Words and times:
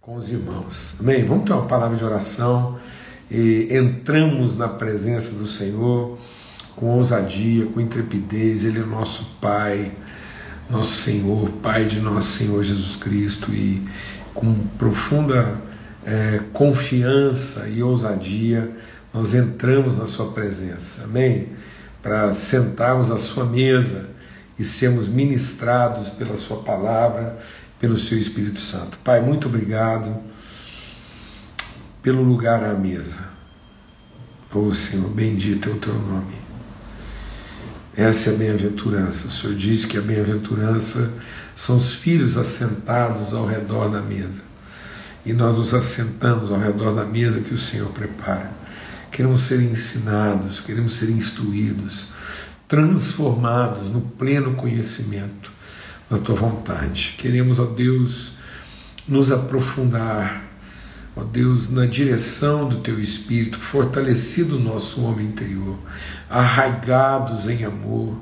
com 0.00 0.16
os 0.16 0.30
irmãos. 0.30 0.94
Amém? 1.00 1.24
Vamos 1.24 1.44
ter 1.44 1.52
uma 1.52 1.66
palavra 1.66 1.96
de 1.96 2.04
oração 2.04 2.78
e 3.30 3.68
entramos 3.70 4.56
na 4.56 4.68
presença 4.68 5.32
do 5.32 5.46
Senhor 5.46 6.18
com 6.76 6.86
ousadia, 6.86 7.66
com 7.66 7.80
intrepidez. 7.80 8.64
Ele 8.64 8.80
é 8.80 8.84
nosso 8.84 9.36
Pai, 9.40 9.92
nosso 10.70 10.92
Senhor, 10.92 11.48
Pai 11.62 11.84
de 11.84 12.00
nosso 12.00 12.28
Senhor 12.28 12.62
Jesus 12.62 12.96
Cristo 12.96 13.52
e 13.52 13.86
com 14.32 14.54
profunda 14.78 15.60
é, 16.04 16.40
confiança 16.52 17.68
e 17.68 17.82
ousadia 17.82 18.72
nós 19.16 19.32
entramos 19.32 19.96
na 19.96 20.04
Sua 20.04 20.30
presença. 20.32 21.04
Amém? 21.04 21.48
Para 22.02 22.34
sentarmos 22.34 23.10
à 23.10 23.16
Sua 23.16 23.46
mesa 23.46 24.10
e 24.58 24.64
sermos 24.64 25.08
ministrados 25.08 26.10
pela 26.10 26.36
Sua 26.36 26.58
palavra 26.58 27.38
pelo 27.78 27.98
seu 27.98 28.18
Espírito 28.18 28.60
Santo. 28.60 28.98
Pai, 28.98 29.20
muito 29.20 29.48
obrigado 29.48 30.16
pelo 32.02 32.22
lugar 32.22 32.64
à 32.64 32.74
mesa. 32.74 33.36
Oh 34.54 34.72
Senhor, 34.72 35.08
bendito 35.10 35.68
é 35.68 35.72
o 35.72 35.76
teu 35.76 35.94
nome. 35.94 36.34
Essa 37.96 38.30
é 38.30 38.34
a 38.34 38.36
bem-aventurança. 38.36 39.28
O 39.28 39.30
Senhor 39.30 39.56
diz 39.56 39.84
que 39.84 39.98
a 39.98 40.02
bem-aventurança 40.02 41.12
são 41.54 41.76
os 41.76 41.94
filhos 41.94 42.36
assentados 42.36 43.32
ao 43.32 43.46
redor 43.46 43.88
da 43.88 44.00
mesa. 44.00 44.42
E 45.24 45.32
nós 45.32 45.58
nos 45.58 45.74
assentamos 45.74 46.50
ao 46.50 46.58
redor 46.58 46.94
da 46.94 47.04
mesa 47.04 47.40
que 47.40 47.52
o 47.52 47.58
Senhor 47.58 47.88
prepara. 47.90 48.52
Queremos 49.10 49.42
ser 49.42 49.60
ensinados, 49.60 50.60
queremos 50.60 50.94
ser 50.94 51.10
instruídos, 51.10 52.08
transformados 52.68 53.88
no 53.88 54.00
pleno 54.00 54.54
conhecimento 54.54 55.55
da 56.10 56.18
tua 56.18 56.34
vontade. 56.34 57.14
Queremos, 57.18 57.58
ó 57.58 57.64
Deus, 57.64 58.32
nos 59.08 59.32
aprofundar, 59.32 60.44
ó 61.14 61.24
Deus, 61.24 61.68
na 61.68 61.86
direção 61.86 62.68
do 62.68 62.80
teu 62.80 63.00
espírito, 63.00 63.58
fortalecido 63.58 64.56
o 64.56 64.60
nosso 64.60 65.02
homem 65.02 65.26
interior, 65.26 65.78
arraigados 66.28 67.48
em 67.48 67.64
amor, 67.64 68.16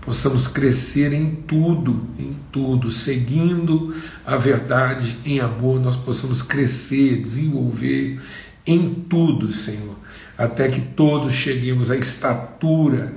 possamos 0.00 0.46
crescer 0.46 1.12
em 1.12 1.30
tudo, 1.34 2.04
em 2.18 2.36
tudo, 2.50 2.90
seguindo 2.90 3.94
a 4.24 4.36
verdade 4.36 5.18
em 5.24 5.40
amor, 5.40 5.80
nós 5.80 5.96
possamos 5.96 6.42
crescer, 6.42 7.20
desenvolver 7.20 8.20
em 8.66 8.94
tudo, 9.08 9.52
Senhor, 9.52 9.96
até 10.36 10.68
que 10.68 10.80
todos 10.80 11.32
cheguemos 11.32 11.90
à 11.90 11.96
estatura 11.96 13.14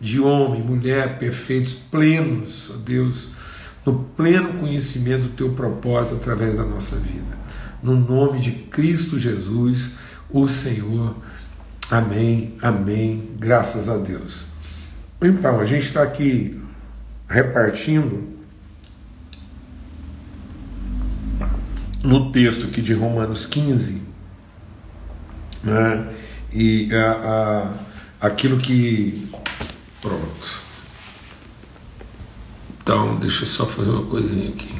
de 0.00 0.20
homem, 0.20 0.62
mulher 0.62 1.18
perfeitos, 1.18 1.74
plenos, 1.74 2.70
ó 2.70 2.76
Deus, 2.76 3.30
no 3.86 4.00
pleno 4.16 4.54
conhecimento 4.54 5.28
do 5.28 5.34
teu 5.34 5.52
propósito 5.52 6.16
através 6.16 6.56
da 6.56 6.64
nossa 6.64 6.96
vida. 6.96 7.38
No 7.80 7.96
nome 7.96 8.40
de 8.40 8.50
Cristo 8.50 9.16
Jesus, 9.16 9.92
o 10.28 10.48
Senhor. 10.48 11.14
Amém, 11.88 12.56
amém. 12.60 13.30
Graças 13.38 13.88
a 13.88 13.96
Deus. 13.96 14.46
Então, 15.22 15.60
a 15.60 15.64
gente 15.64 15.84
está 15.84 16.02
aqui 16.02 16.60
repartindo 17.28 18.36
no 22.02 22.32
texto 22.32 22.66
aqui 22.66 22.82
de 22.82 22.92
Romanos 22.92 23.46
15, 23.46 24.02
né? 25.62 26.12
e 26.52 26.92
a, 26.92 27.72
a, 28.20 28.26
aquilo 28.26 28.58
que. 28.58 29.28
Pronto. 30.00 30.65
Então, 32.86 33.16
deixa 33.16 33.42
eu 33.42 33.48
só 33.48 33.66
fazer 33.66 33.90
uma 33.90 34.06
coisinha 34.06 34.48
aqui. 34.48 34.72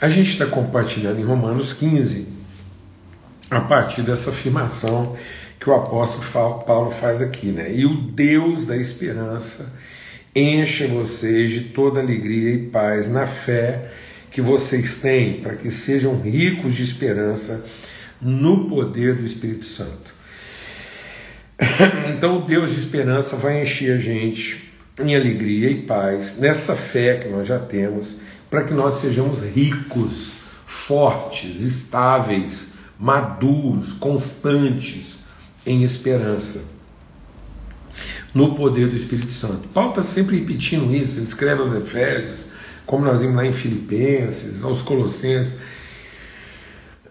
A 0.00 0.08
gente 0.08 0.30
está 0.30 0.46
compartilhando 0.46 1.20
em 1.20 1.22
Romanos 1.22 1.74
15 1.74 2.26
a 3.50 3.60
partir 3.60 4.00
dessa 4.00 4.30
afirmação 4.30 5.14
que 5.60 5.68
o 5.68 5.74
apóstolo 5.74 6.24
Paulo 6.64 6.90
faz 6.90 7.20
aqui, 7.20 7.48
né? 7.48 7.70
E 7.74 7.84
o 7.84 7.94
Deus 7.94 8.64
da 8.64 8.74
esperança 8.74 9.70
enche 10.34 10.86
vocês 10.86 11.52
de 11.52 11.60
toda 11.60 12.00
alegria 12.00 12.54
e 12.54 12.66
paz 12.70 13.10
na 13.10 13.26
fé 13.26 13.92
que 14.30 14.40
vocês 14.40 14.96
têm, 14.96 15.42
para 15.42 15.56
que 15.56 15.70
sejam 15.70 16.22
ricos 16.22 16.74
de 16.74 16.84
esperança 16.84 17.66
no 18.18 18.66
poder 18.66 19.16
do 19.16 19.26
Espírito 19.26 19.66
Santo. 19.66 20.14
Então, 22.16 22.38
o 22.38 22.46
Deus 22.46 22.72
de 22.72 22.78
esperança 22.78 23.36
vai 23.36 23.60
encher 23.60 23.92
a 23.92 23.98
gente 23.98 24.69
em 25.02 25.14
alegria 25.14 25.70
e 25.70 25.82
paz, 25.82 26.36
nessa 26.38 26.74
fé 26.74 27.16
que 27.16 27.28
nós 27.28 27.46
já 27.46 27.58
temos, 27.58 28.16
para 28.48 28.64
que 28.64 28.72
nós 28.72 28.94
sejamos 28.94 29.40
ricos, 29.40 30.32
fortes, 30.66 31.62
estáveis, 31.62 32.68
maduros, 32.98 33.92
constantes 33.92 35.18
em 35.66 35.82
esperança, 35.82 36.64
no 38.34 38.54
poder 38.54 38.88
do 38.88 38.96
Espírito 38.96 39.32
Santo. 39.32 39.68
Paulo 39.68 39.90
está 39.90 40.02
sempre 40.02 40.38
repetindo 40.38 40.94
isso, 40.94 41.18
ele 41.18 41.26
escreve 41.26 41.62
aos 41.62 41.72
Efésios, 41.72 42.46
como 42.86 43.04
nós 43.04 43.20
vimos 43.20 43.36
lá 43.36 43.46
em 43.46 43.52
Filipenses, 43.52 44.62
aos 44.62 44.82
Colossenses. 44.82 45.54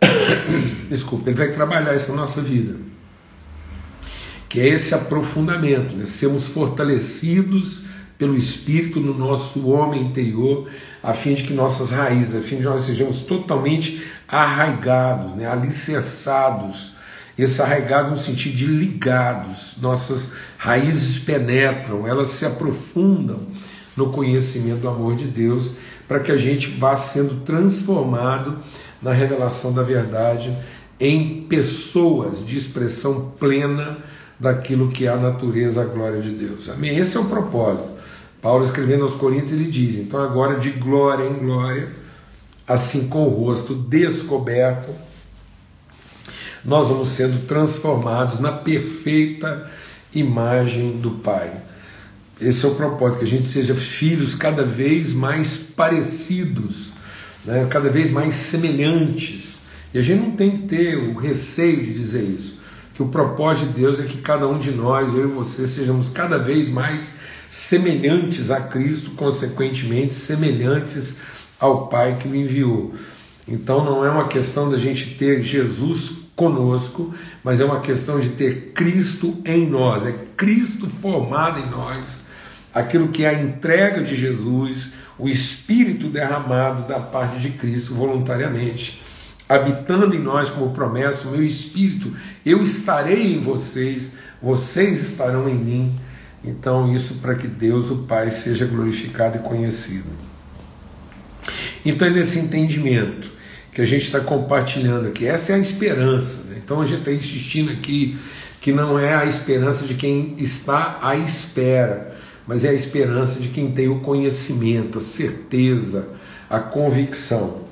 Desculpa, 0.89 1.29
ele 1.29 1.38
vai 1.38 1.51
trabalhar 1.51 1.95
isso 1.95 2.09
na 2.11 2.17
nossa 2.17 2.41
vida 2.41 2.89
que 4.49 4.59
é 4.59 4.67
esse 4.67 4.95
aprofundamento, 4.95 5.95
né? 5.95 6.05
sermos 6.05 6.47
fortalecidos 6.47 7.83
pelo 8.17 8.35
Espírito 8.35 8.99
no 8.99 9.13
nosso 9.13 9.69
homem 9.69 10.01
interior, 10.01 10.67
a 11.01 11.13
fim 11.13 11.35
de 11.35 11.43
que 11.43 11.53
nossas 11.53 11.91
raízes, 11.91 12.35
a 12.35 12.41
fim 12.41 12.55
de 12.57 12.63
que 12.63 12.67
nós 12.67 12.81
sejamos 12.81 13.21
totalmente 13.21 14.03
arraigados, 14.27 15.35
né? 15.35 15.47
alicerçados, 15.47 16.95
esse 17.37 17.61
arraigado 17.61 18.09
no 18.09 18.17
sentido 18.17 18.55
de 18.55 18.65
ligados, 18.65 19.75
nossas 19.79 20.31
raízes 20.57 21.19
penetram, 21.19 22.05
elas 22.05 22.31
se 22.31 22.45
aprofundam 22.45 23.43
no 23.95 24.11
conhecimento 24.11 24.81
do 24.81 24.89
amor 24.89 25.16
de 25.16 25.25
Deus, 25.25 25.73
para 26.07 26.19
que 26.19 26.31
a 26.31 26.37
gente 26.37 26.67
vá 26.71 26.95
sendo 26.95 27.41
transformado 27.45 28.57
na 29.01 29.13
revelação 29.13 29.71
da 29.71 29.83
verdade 29.83 30.53
em 30.99 31.43
pessoas 31.43 32.45
de 32.45 32.57
expressão 32.57 33.31
plena 33.39 33.99
daquilo 34.39 34.89
que 34.89 35.05
é 35.05 35.09
a 35.09 35.17
natureza, 35.17 35.81
a 35.81 35.85
glória 35.85 36.22
de 36.22 36.31
Deus. 36.31 36.69
Amém? 36.69 36.97
Esse 36.97 37.17
é 37.17 37.19
o 37.19 37.25
propósito. 37.25 37.89
Paulo 38.41 38.63
escrevendo 38.63 39.03
aos 39.03 39.16
Coríntios, 39.16 39.51
ele 39.51 39.69
diz: 39.69 39.95
então 39.95 40.22
agora 40.22 40.57
de 40.57 40.69
glória 40.72 41.25
em 41.25 41.33
glória, 41.33 41.89
assim 42.66 43.09
com 43.09 43.25
o 43.25 43.29
rosto 43.29 43.75
descoberto, 43.75 44.95
nós 46.63 46.88
vamos 46.88 47.09
sendo 47.09 47.45
transformados 47.45 48.39
na 48.39 48.51
perfeita 48.51 49.69
imagem 50.13 50.97
do 50.97 51.11
Pai. 51.11 51.51
Esse 52.39 52.66
é 52.66 52.69
o 52.69 52.75
propósito, 52.75 53.19
que 53.19 53.25
a 53.25 53.28
gente 53.28 53.45
seja 53.45 53.75
filhos 53.75 54.33
cada 54.33 54.63
vez 54.63 55.11
mais 55.11 55.57
parecidos, 55.57 56.94
né? 57.44 57.67
cada 57.69 57.89
vez 57.89 58.09
mais 58.09 58.35
semelhantes. 58.35 59.59
E 59.94 59.99
a 59.99 60.01
gente 60.01 60.22
não 60.22 60.31
tem 60.31 60.51
que 60.51 60.59
ter 60.59 60.95
o 60.95 61.17
receio 61.17 61.83
de 61.83 61.94
dizer 61.94 62.23
isso 62.23 62.59
que 62.99 63.03
o 63.03 63.07
propósito 63.07 63.67
de 63.67 63.79
Deus 63.79 63.97
é 63.97 64.03
que 64.03 64.17
cada 64.17 64.45
um 64.45 64.59
de 64.59 64.71
nós, 64.71 65.13
eu 65.13 65.23
e 65.23 65.31
você, 65.31 65.65
sejamos 65.65 66.09
cada 66.09 66.37
vez 66.37 66.67
mais 66.67 67.15
semelhantes 67.49 68.51
a 68.51 68.59
Cristo, 68.59 69.11
consequentemente 69.11 70.13
semelhantes 70.13 71.15
ao 71.57 71.87
Pai 71.87 72.17
que 72.17 72.27
o 72.27 72.35
enviou. 72.35 72.93
Então 73.47 73.85
não 73.85 74.03
é 74.03 74.09
uma 74.09 74.27
questão 74.27 74.69
da 74.69 74.77
gente 74.77 75.15
ter 75.15 75.41
Jesus 75.41 76.25
conosco, 76.35 77.13
mas 77.41 77.61
é 77.61 77.63
uma 77.65 77.79
questão 77.79 78.19
de 78.19 78.31
ter 78.31 78.73
Cristo 78.73 79.37
em 79.45 79.66
nós, 79.66 80.05
é 80.05 80.13
Cristo 80.35 80.85
formado 80.89 81.57
em 81.57 81.69
nós, 81.69 82.17
aquilo 82.73 83.07
que 83.07 83.23
é 83.23 83.29
a 83.29 83.41
entrega 83.41 84.03
de 84.03 84.13
Jesus, 84.13 84.89
o 85.17 85.29
Espírito 85.29 86.07
derramado 86.07 86.85
da 86.85 86.99
parte 86.99 87.40
de 87.40 87.52
Cristo 87.52 87.95
voluntariamente 87.95 89.02
habitando 89.49 90.16
em 90.16 90.19
nós 90.19 90.47
como 90.47 90.69
promessa, 90.69 91.28
o 91.28 91.31
meu 91.31 91.43
espírito, 91.43 92.13
eu 92.46 92.61
estarei 92.61 93.34
em 93.34 93.41
vocês, 93.41 94.11
vocês 94.40 95.01
estarão 95.01 95.49
em 95.49 95.55
mim. 95.55 95.99
Então, 96.46 96.93
isso 96.93 97.16
para 97.16 97.34
que 97.34 97.47
Deus, 97.47 97.90
o 97.90 98.03
Pai, 98.03 98.29
seja 98.29 98.66
glorificado 98.66 99.37
e 99.37 99.41
conhecido. 99.41 100.07
Então, 101.84 102.07
é 102.07 102.11
nesse 102.11 102.37
entendimento 102.37 103.31
que 103.73 103.81
a 103.81 103.85
gente 103.85 104.03
está 104.03 104.19
compartilhando 104.19 105.07
aqui, 105.07 105.25
essa 105.25 105.52
é 105.52 105.55
a 105.55 105.59
esperança. 105.59 106.43
Né? 106.43 106.61
Então, 106.63 106.81
a 106.81 106.85
gente 106.85 106.99
está 106.99 107.11
insistindo 107.11 107.72
aqui 107.72 108.17
que 108.61 108.72
não 108.72 108.99
é 108.99 109.16
a 109.16 109.25
esperança 109.25 109.85
de 109.85 109.95
quem 109.95 110.35
está 110.37 110.99
à 111.02 111.16
espera, 111.16 112.13
mas 112.45 112.63
é 112.63 112.69
a 112.69 112.73
esperança 112.73 113.40
de 113.40 113.47
quem 113.47 113.72
tem 113.72 113.87
o 113.87 113.99
conhecimento, 113.99 114.99
a 114.99 115.02
certeza, 115.02 116.09
a 116.49 116.59
convicção. 116.59 117.68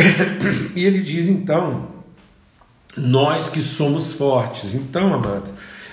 E 0.74 0.84
ele 0.84 1.02
diz 1.02 1.28
então, 1.28 1.88
nós 2.96 3.48
que 3.48 3.60
somos 3.60 4.12
fortes. 4.12 4.74
Então, 4.74 5.14
amado, 5.14 5.50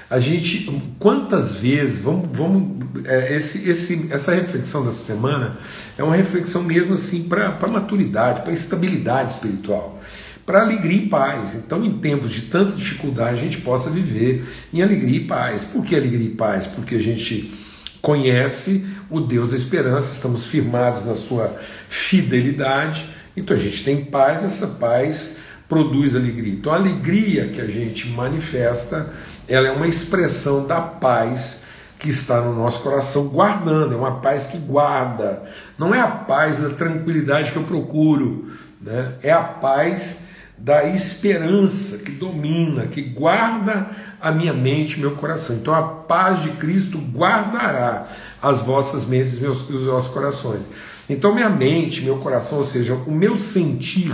A 0.10 0.20
gente, 0.20 0.72
quantas 1.00 1.56
vezes, 1.56 1.98
vamos, 1.98 2.30
vamos 2.32 2.78
é, 3.06 3.36
esse, 3.36 3.70
esse, 3.70 4.08
essa 4.10 4.34
reflexão 4.34 4.86
dessa 4.86 5.04
semana 5.04 5.58
é 5.98 6.04
uma 6.04 6.16
reflexão 6.16 6.64
mesmo 6.64 6.94
assim 6.94 7.24
para 7.24 7.68
maturidade, 7.68 8.42
para 8.42 8.54
estabilidade 8.54 9.34
espiritual, 9.34 10.00
para 10.46 10.62
alegria 10.62 11.04
e 11.04 11.10
paz. 11.10 11.56
Então, 11.56 11.84
em 11.84 11.98
tempos 12.00 12.32
de 12.32 12.44
tanta 12.44 12.74
dificuldade, 12.74 13.34
a 13.40 13.44
gente 13.44 13.58
possa 13.58 13.90
viver 13.90 14.46
em 14.74 14.82
alegria 14.82 15.18
e 15.18 15.26
paz. 15.26 15.66
Por 15.66 15.84
que 15.84 15.94
alegria 15.94 16.28
e 16.28 16.32
paz? 16.32 16.66
Porque 16.66 16.96
a 16.96 17.02
gente 17.02 17.54
conhece 18.02 18.86
o 19.10 19.20
Deus 19.20 19.50
da 19.50 19.58
esperança, 19.58 20.14
estamos 20.14 20.46
firmados 20.46 21.06
na 21.06 21.16
sua 21.16 21.54
fidelidade, 21.90 23.06
então 23.38 23.56
a 23.56 23.60
gente 23.60 23.84
tem 23.84 24.04
paz, 24.04 24.44
essa 24.44 24.68
paz 24.68 25.38
produz 25.70 26.16
alegria. 26.16 26.54
Então, 26.54 26.74
a 26.74 26.76
alegria 26.76 27.50
que 27.50 27.62
a 27.62 27.68
gente 27.68 28.08
manifesta 28.10 29.10
ela 29.48 29.68
é 29.68 29.72
uma 29.72 29.88
expressão 29.88 30.66
da 30.66 30.82
paz 30.82 31.60
que 32.00 32.10
está 32.10 32.42
no 32.42 32.54
nosso 32.54 32.82
coração, 32.82 33.28
guardando, 33.28 33.94
é 33.94 33.98
uma 33.98 34.20
paz 34.20 34.46
que 34.46 34.58
guarda, 34.58 35.44
não 35.78 35.96
é 35.96 36.00
a 36.00 36.08
paz 36.08 36.60
da 36.60 36.70
tranquilidade 36.70 37.52
que 37.52 37.58
eu 37.58 37.64
procuro, 37.64 38.52
né? 38.80 39.16
é 39.24 39.32
a 39.32 39.42
paz 39.42 40.20
da 40.58 40.84
esperança 40.86 41.98
que 42.00 42.12
domina, 42.12 42.88
que 42.88 43.02
guarda 43.02 43.88
a 44.20 44.32
minha 44.32 44.54
mente, 44.54 45.00
meu 45.00 45.12
coração. 45.12 45.56
Então 45.56 45.74
a 45.74 45.84
paz 45.84 46.42
de 46.44 46.50
Cristo 46.52 46.98
guardará 46.98 48.08
as 48.42 48.62
vossas 48.62 49.06
mentes 49.06 49.40
e 49.40 49.46
os 49.46 49.86
vossos 49.86 50.12
corações. 50.12 50.64
Então 51.10 51.34
minha 51.34 51.50
mente, 51.50 52.02
meu 52.02 52.18
coração, 52.18 52.58
ou 52.58 52.64
seja, 52.64 52.96
o 52.96 53.12
meu 53.12 53.38
sentir, 53.38 54.14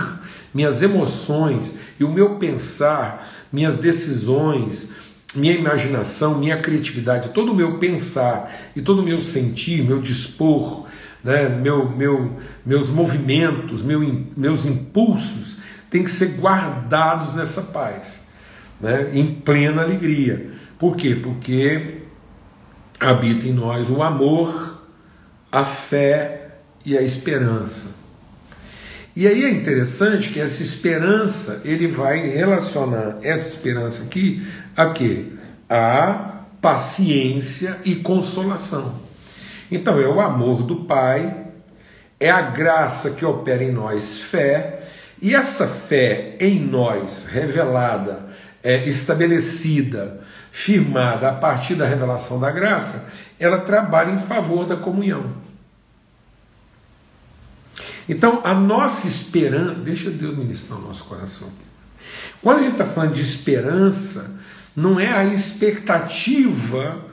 minhas 0.53 0.81
emoções 0.81 1.73
e 1.99 2.03
o 2.03 2.09
meu 2.09 2.35
pensar, 2.35 3.27
minhas 3.51 3.75
decisões, 3.75 4.89
minha 5.35 5.53
imaginação, 5.53 6.37
minha 6.37 6.61
criatividade, 6.61 7.29
todo 7.29 7.51
o 7.51 7.55
meu 7.55 7.79
pensar 7.79 8.53
e 8.75 8.81
todo 8.81 8.99
o 8.99 9.03
meu 9.03 9.19
sentir, 9.19 9.83
meu 9.83 9.99
dispor, 9.99 10.85
né, 11.23 11.49
meu, 11.49 11.89
meu, 11.89 12.37
meus 12.65 12.89
movimentos, 12.89 13.81
meu, 13.81 13.99
meus 14.37 14.65
impulsos, 14.65 15.57
têm 15.89 16.03
que 16.03 16.11
ser 16.11 16.37
guardados 16.39 17.33
nessa 17.33 17.63
paz, 17.63 18.23
né, 18.79 19.09
em 19.13 19.25
plena 19.25 19.81
alegria. 19.81 20.51
Por 20.77 20.95
quê? 20.95 21.15
Porque 21.15 22.01
habita 22.99 23.47
em 23.47 23.53
nós 23.53 23.89
o 23.89 24.03
amor, 24.03 24.81
a 25.51 25.63
fé 25.63 26.42
e 26.85 26.97
a 26.97 27.01
esperança. 27.01 27.87
E 29.15 29.27
aí 29.27 29.43
é 29.43 29.49
interessante 29.49 30.29
que 30.29 30.39
essa 30.39 30.63
esperança, 30.63 31.61
ele 31.63 31.87
vai 31.87 32.29
relacionar 32.29 33.17
essa 33.21 33.47
esperança 33.47 34.03
aqui 34.03 34.45
a 34.75 34.87
quê? 34.87 35.27
A 35.69 36.41
paciência 36.59 37.77
e 37.85 37.95
consolação. 37.95 38.95
Então 39.71 39.99
é 39.99 40.07
o 40.07 40.19
amor 40.19 40.63
do 40.63 40.85
Pai, 40.85 41.45
é 42.19 42.29
a 42.29 42.41
graça 42.41 43.11
que 43.11 43.25
opera 43.25 43.63
em 43.63 43.71
nós 43.71 44.19
fé, 44.19 44.81
e 45.21 45.35
essa 45.35 45.67
fé 45.67 46.35
em 46.39 46.59
nós, 46.59 47.25
revelada, 47.25 48.25
é, 48.63 48.87
estabelecida, 48.87 50.21
firmada 50.51 51.29
a 51.29 51.33
partir 51.33 51.75
da 51.75 51.85
revelação 51.85 52.39
da 52.39 52.49
graça, 52.49 53.07
ela 53.39 53.59
trabalha 53.59 54.11
em 54.11 54.17
favor 54.17 54.65
da 54.65 54.75
comunhão. 54.75 55.31
Então, 58.07 58.41
a 58.43 58.53
nossa 58.53 59.07
esperança, 59.07 59.75
deixa 59.75 60.09
Deus 60.09 60.37
ministrar 60.37 60.79
o 60.79 60.81
nosso 60.81 61.05
coração. 61.05 61.49
Quando 62.41 62.59
a 62.59 62.61
gente 62.63 62.73
está 62.73 62.85
falando 62.85 63.13
de 63.13 63.21
esperança, 63.21 64.39
não 64.75 64.99
é 64.99 65.11
a 65.13 65.25
expectativa 65.25 67.05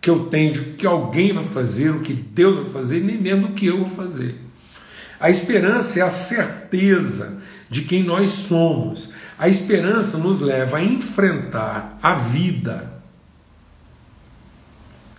que 0.00 0.08
eu 0.08 0.26
tenho 0.26 0.52
de 0.52 0.60
que 0.72 0.86
alguém 0.86 1.32
vai 1.32 1.44
fazer, 1.44 1.90
o 1.90 2.00
que 2.00 2.14
Deus 2.14 2.56
vai 2.56 2.72
fazer, 2.72 3.00
nem 3.00 3.20
mesmo 3.20 3.48
o 3.48 3.52
que 3.52 3.66
eu 3.66 3.78
vou 3.78 3.88
fazer. 3.88 4.40
A 5.20 5.28
esperança 5.28 5.98
é 5.98 6.02
a 6.02 6.10
certeza 6.10 7.42
de 7.68 7.82
quem 7.82 8.04
nós 8.04 8.30
somos. 8.30 9.12
A 9.38 9.48
esperança 9.48 10.16
nos 10.16 10.40
leva 10.40 10.78
a 10.78 10.84
enfrentar 10.84 11.98
a 12.02 12.14
vida 12.14 12.92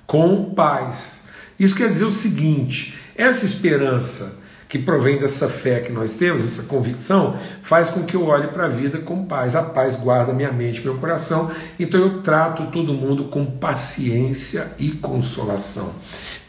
com 0.08 0.54
paz. 0.56 1.22
Isso 1.60 1.76
quer 1.76 1.90
dizer 1.90 2.06
o 2.06 2.12
seguinte: 2.12 2.98
essa 3.16 3.46
esperança 3.46 4.39
que 4.70 4.78
provém 4.78 5.18
dessa 5.18 5.50
fé 5.50 5.80
que 5.80 5.92
nós 5.92 6.16
temos, 6.16 6.44
essa 6.44 6.68
convicção, 6.68 7.36
faz 7.64 7.90
com 7.90 8.04
que 8.04 8.16
eu 8.16 8.28
olhe 8.28 8.50
para 8.50 8.66
a 8.66 8.70
vida 8.70 9.00
com 9.00 9.26
paz. 9.26 9.56
A 9.56 9.64
paz 9.64 9.96
guarda 9.96 10.32
minha 10.32 10.52
mente, 10.52 10.84
meu 10.84 10.96
coração, 11.00 11.50
então 11.80 12.00
eu 12.00 12.22
trato 12.22 12.68
todo 12.68 12.94
mundo 12.94 13.26
com 13.26 13.44
paciência 13.48 14.72
e 14.78 14.92
consolação. 14.92 15.92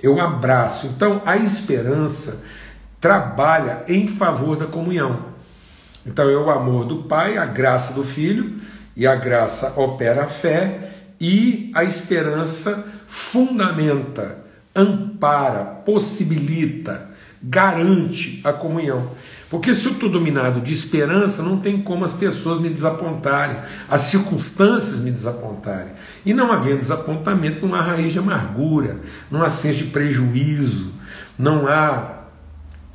Eu 0.03 0.21
abraço. 0.21 0.87
Então 0.89 1.23
a 1.25 1.39
esperança 1.39 2.43
trabalha 3.01 3.85
em 3.89 4.07
favor 4.07 4.55
da 4.55 4.67
comunhão. 4.67 5.31
Então 6.05 6.29
é 6.29 6.37
o 6.37 6.51
amor 6.51 6.85
do 6.85 7.05
Pai, 7.05 7.39
a 7.39 7.47
graça 7.47 7.95
do 7.95 8.05
Filho, 8.05 8.57
e 8.95 9.07
a 9.07 9.15
graça 9.15 9.81
opera 9.81 10.25
a 10.25 10.27
fé, 10.27 10.91
e 11.19 11.71
a 11.75 11.85
esperança 11.85 12.87
fundamenta, 13.07 14.45
ampara, 14.77 15.65
possibilita, 15.65 17.10
garante 17.43 18.41
a 18.45 18.53
comunhão. 18.53 19.11
Porque 19.49 19.75
se 19.75 19.87
eu 19.87 19.93
estou 19.93 20.09
dominado 20.09 20.61
de 20.61 20.73
esperança, 20.73 21.43
não 21.43 21.59
tem 21.59 21.83
como 21.83 22.05
as 22.05 22.13
pessoas 22.13 22.61
me 22.61 22.71
desapontarem, 22.71 23.57
as 23.89 24.03
circunstâncias 24.03 25.01
me 25.01 25.11
desapontarem. 25.11 25.93
E 26.25 26.33
não 26.33 26.53
havendo 26.53 26.79
desapontamento, 26.79 27.67
não 27.67 27.75
há 27.75 27.83
raiz 27.83 28.13
de 28.13 28.21
amargura, 28.21 29.01
não 29.29 29.43
há 29.43 29.49
senso 29.49 29.79
de 29.79 29.91
prejuízo, 29.91 30.93
não 31.37 31.67
há 31.67 32.21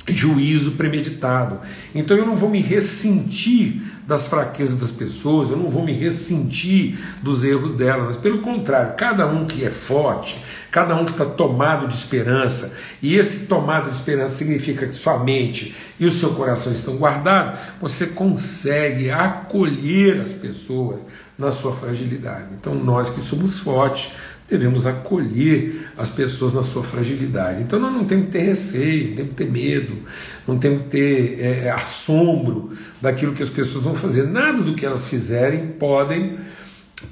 juízo 0.08 0.72
premeditado. 0.72 1.60
Então 1.94 2.16
eu 2.16 2.24
não 2.24 2.36
vou 2.36 2.48
me 2.48 2.60
ressentir 2.60 3.82
das 4.06 4.28
fraquezas 4.28 4.80
das 4.80 4.92
pessoas, 4.92 5.50
eu 5.50 5.56
não 5.56 5.68
vou 5.68 5.84
me 5.84 5.92
ressentir 5.92 6.96
dos 7.22 7.42
erros 7.42 7.74
delas, 7.74 8.06
mas 8.06 8.16
pelo 8.16 8.38
contrário, 8.38 8.94
cada 8.96 9.26
um 9.26 9.44
que 9.44 9.64
é 9.64 9.70
forte, 9.70 10.40
cada 10.70 10.94
um 10.94 11.04
que 11.04 11.12
está 11.12 11.24
tomado 11.24 11.86
de 11.88 11.94
esperança, 11.94 12.74
e 13.02 13.16
esse 13.16 13.46
tomado 13.46 13.90
de 13.90 13.96
esperança 13.96 14.36
significa 14.36 14.86
que 14.86 14.92
sua 14.92 15.18
mente 15.22 15.74
e 15.98 16.06
o 16.06 16.10
seu 16.10 16.30
coração 16.30 16.72
estão 16.72 16.96
guardados, 16.96 17.58
você 17.80 18.08
consegue 18.08 19.10
acolher 19.10 20.20
as 20.20 20.32
pessoas 20.32 21.04
na 21.38 21.50
sua 21.50 21.74
fragilidade. 21.74 22.48
Então 22.58 22.74
nós 22.74 23.10
que 23.10 23.20
somos 23.20 23.60
fortes, 23.60 24.12
devemos 24.48 24.86
acolher 24.86 25.88
as 25.98 26.08
pessoas 26.08 26.52
na 26.52 26.62
sua 26.62 26.82
fragilidade. 26.82 27.62
Então 27.62 27.78
nós 27.78 27.92
não 27.92 28.04
temos 28.04 28.26
que 28.26 28.32
ter 28.32 28.42
receio, 28.42 29.08
não 29.08 29.16
temos 29.16 29.30
que 29.30 29.36
ter 29.36 29.50
medo, 29.50 29.98
não 30.46 30.58
temos 30.58 30.82
que 30.84 30.88
ter 30.88 31.40
é, 31.40 31.70
assombro 31.70 32.70
daquilo 33.00 33.32
que 33.32 33.42
as 33.42 33.50
pessoas 33.50 33.84
vão 33.84 33.94
fazer. 33.94 34.26
Nada 34.26 34.62
do 34.62 34.74
que 34.74 34.86
elas 34.86 35.08
fizerem 35.08 35.66
podem, 35.66 36.38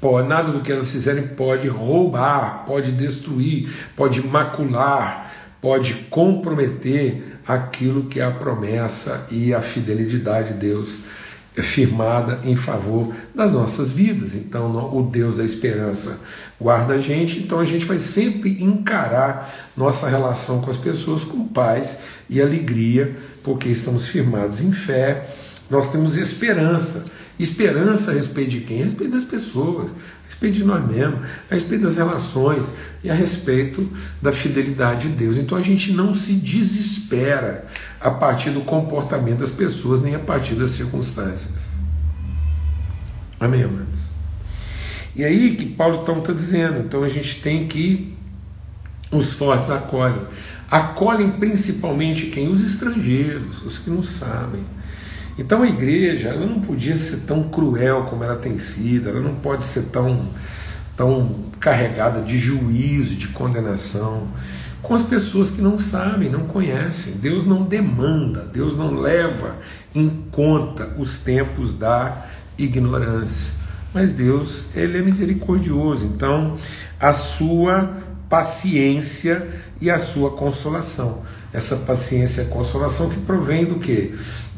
pode, 0.01 0.27
nada 0.27 0.51
do 0.51 0.61
que 0.61 0.71
elas 0.71 0.91
fizerem 0.91 1.27
pode 1.27 1.67
roubar, 1.67 2.63
pode 2.65 2.91
destruir, 2.91 3.69
pode 3.95 4.25
macular, 4.25 5.31
pode 5.61 5.93
comprometer 6.09 7.39
aquilo 7.47 8.05
que 8.05 8.19
é 8.19 8.23
a 8.23 8.31
promessa 8.31 9.27
e 9.31 9.53
a 9.53 9.61
fidelidade 9.61 10.53
de 10.53 10.59
Deus 10.59 10.99
firmada 11.61 12.39
em 12.43 12.55
favor 12.55 13.13
das 13.33 13.53
nossas 13.53 13.89
vidas. 13.89 14.35
Então, 14.35 14.95
o 14.95 15.03
Deus 15.03 15.37
da 15.37 15.43
esperança 15.43 16.19
guarda 16.59 16.95
a 16.95 16.97
gente, 16.97 17.39
então 17.39 17.59
a 17.59 17.65
gente 17.65 17.85
vai 17.85 17.99
sempre 17.99 18.61
encarar 18.61 19.53
nossa 19.75 20.09
relação 20.09 20.61
com 20.61 20.69
as 20.69 20.77
pessoas 20.77 21.23
com 21.23 21.47
paz 21.47 21.97
e 22.29 22.41
alegria, 22.41 23.15
porque 23.43 23.69
estamos 23.69 24.07
firmados 24.07 24.61
em 24.61 24.71
fé, 24.71 25.29
nós 25.69 25.89
temos 25.89 26.17
esperança. 26.17 27.03
Esperança 27.37 28.11
a 28.11 28.13
respeito 28.13 28.51
de 28.51 28.61
quem? 28.61 28.81
A 28.81 28.85
respeito 28.85 29.11
das 29.11 29.23
pessoas, 29.23 29.91
a 29.91 30.25
respeito 30.25 30.55
de 30.55 30.63
nós 30.63 30.89
mesmos, 30.89 31.19
a 31.49 31.53
respeito 31.53 31.83
das 31.83 31.95
relações 31.95 32.65
e 33.03 33.09
a 33.09 33.13
respeito 33.13 33.89
da 34.21 34.31
fidelidade 34.31 35.09
de 35.09 35.15
Deus. 35.15 35.35
Então 35.35 35.57
a 35.57 35.61
gente 35.61 35.91
não 35.91 36.15
se 36.15 36.33
desespera 36.33 37.65
a 37.99 38.09
partir 38.09 38.51
do 38.51 38.61
comportamento 38.61 39.39
das 39.39 39.51
pessoas, 39.51 40.01
nem 40.01 40.15
a 40.15 40.19
partir 40.19 40.55
das 40.55 40.71
circunstâncias. 40.71 41.65
Amém, 43.39 43.63
amados? 43.63 43.99
E 45.15 45.23
aí 45.23 45.55
que 45.55 45.65
Paulo 45.65 46.01
então 46.03 46.19
está 46.19 46.33
dizendo, 46.33 46.79
então 46.79 47.03
a 47.03 47.07
gente 47.07 47.41
tem 47.41 47.67
que 47.67 48.15
os 49.11 49.33
fortes 49.33 49.69
acolhem. 49.69 50.21
Acolhem 50.69 51.31
principalmente 51.31 52.27
quem? 52.27 52.49
Os 52.49 52.61
estrangeiros, 52.61 53.61
os 53.63 53.77
que 53.77 53.89
não 53.89 54.03
sabem. 54.03 54.63
Então 55.37 55.63
a 55.63 55.67
igreja 55.67 56.29
ela 56.29 56.45
não 56.45 56.61
podia 56.61 56.95
ser 56.97 57.21
tão 57.25 57.43
cruel 57.43 58.03
como 58.03 58.23
ela 58.23 58.35
tem 58.35 58.57
sido, 58.57 59.09
ela 59.09 59.19
não 59.19 59.35
pode 59.35 59.65
ser 59.65 59.83
tão, 59.83 60.27
tão 60.95 61.35
carregada 61.59 62.21
de 62.21 62.37
juízo, 62.37 63.15
de 63.15 63.27
condenação 63.29 64.27
com 64.85 64.93
as 64.93 65.03
pessoas 65.03 65.49
que 65.49 65.61
não 65.61 65.79
sabem, 65.79 66.29
não 66.29 66.41
conhecem. 66.41 67.15
Deus 67.15 67.45
não 67.45 67.63
demanda, 67.63 68.41
Deus 68.41 68.77
não 68.77 68.93
leva 68.93 69.55
em 69.93 70.09
conta 70.31 70.93
os 70.97 71.17
tempos 71.19 71.73
da 71.73 72.25
ignorância. 72.57 73.53
mas 73.93 74.11
Deus 74.11 74.67
ele 74.75 74.97
é 74.97 75.01
misericordioso. 75.01 76.05
Então, 76.05 76.57
a 76.99 77.13
sua 77.13 77.93
paciência 78.29 79.47
e 79.79 79.89
a 79.89 79.97
sua 79.97 80.31
consolação. 80.31 81.21
Essa 81.53 81.77
paciência 81.77 82.43
e 82.43 82.45
consolação 82.47 83.09
que 83.09 83.19
provém 83.21 83.65
do 83.65 83.79
que? 83.79 84.13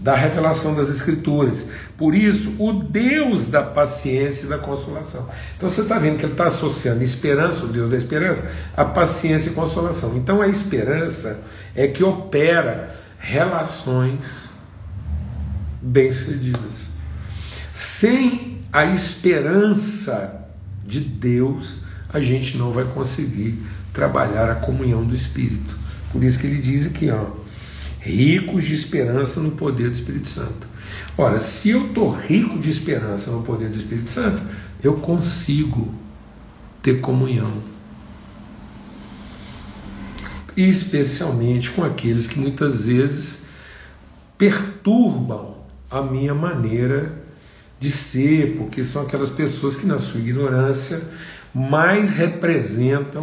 Da 0.08 0.16
revelação 0.16 0.74
das 0.74 0.90
Escrituras. 0.90 1.68
Por 1.98 2.16
isso, 2.16 2.56
o 2.58 2.72
Deus 2.72 3.48
da 3.48 3.62
paciência 3.62 4.46
e 4.46 4.48
da 4.48 4.58
consolação. 4.58 5.28
Então 5.58 5.70
você 5.70 5.82
está 5.82 6.00
vendo 6.00 6.18
que 6.18 6.24
ele 6.24 6.32
está 6.32 6.46
associando 6.46 7.04
esperança, 7.04 7.66
o 7.66 7.68
Deus 7.68 7.92
da 7.92 7.98
esperança, 7.98 8.50
a 8.78 8.86
paciência 8.86 9.50
e 9.50 9.54
consolação. 9.54 10.16
Então 10.16 10.42
a 10.42 10.48
esperança 10.48 11.42
é 11.76 11.90
que 11.90 12.06
opera 12.06 12.96
relações 13.20 14.50
bem-sucedidas. 15.82 16.84
Sem 17.74 18.62
a 18.72 18.86
esperança 18.86 20.48
de 20.86 21.02
Deus, 21.02 21.80
a 22.08 22.22
gente 22.22 22.58
não 22.58 22.72
vai 22.72 22.86
conseguir 22.86 23.62
trabalhar 23.92 24.50
a 24.50 24.56
comunhão 24.56 25.04
do 25.04 25.14
Espírito. 25.14 25.78
Por 26.14 26.24
isso 26.24 26.40
que 26.40 26.48
ele 26.48 26.62
diz 26.62 26.88
aqui, 26.88 27.10
ó, 27.10 27.26
ricos 28.08 28.64
de 28.64 28.74
esperança 28.74 29.42
no 29.42 29.52
poder 29.52 29.90
do 29.90 29.96
Espírito 29.96 30.28
Santo. 30.28 30.68
Ora, 31.18 31.38
se 31.40 31.70
eu 31.70 31.88
estou 31.88 32.10
rico 32.10 32.58
de 32.58 32.70
esperança 32.70 33.32
no 33.32 33.44
poder 33.44 33.70
do 33.70 33.78
Espírito 33.78 34.10
Santo, 34.10 34.42
eu 34.82 34.96
consigo 34.96 35.94
ter 36.82 37.02
comunhão. 37.02 37.52
Especialmente 40.56 41.70
com 41.72 41.84
aqueles 41.84 42.26
que 42.26 42.40
muitas 42.40 42.86
vezes 42.86 43.46
perturbam 44.38 45.58
a 45.92 46.02
minha 46.02 46.34
maneira 46.34 47.24
de 47.80 47.92
ser, 47.92 48.56
porque 48.58 48.84
são 48.84 49.04
aquelas 49.04 49.30
pessoas 49.30 49.76
que, 49.76 49.86
na 49.86 50.00
sua 50.00 50.20
ignorância, 50.20 51.02
mais 51.54 52.10
representam 52.10 53.22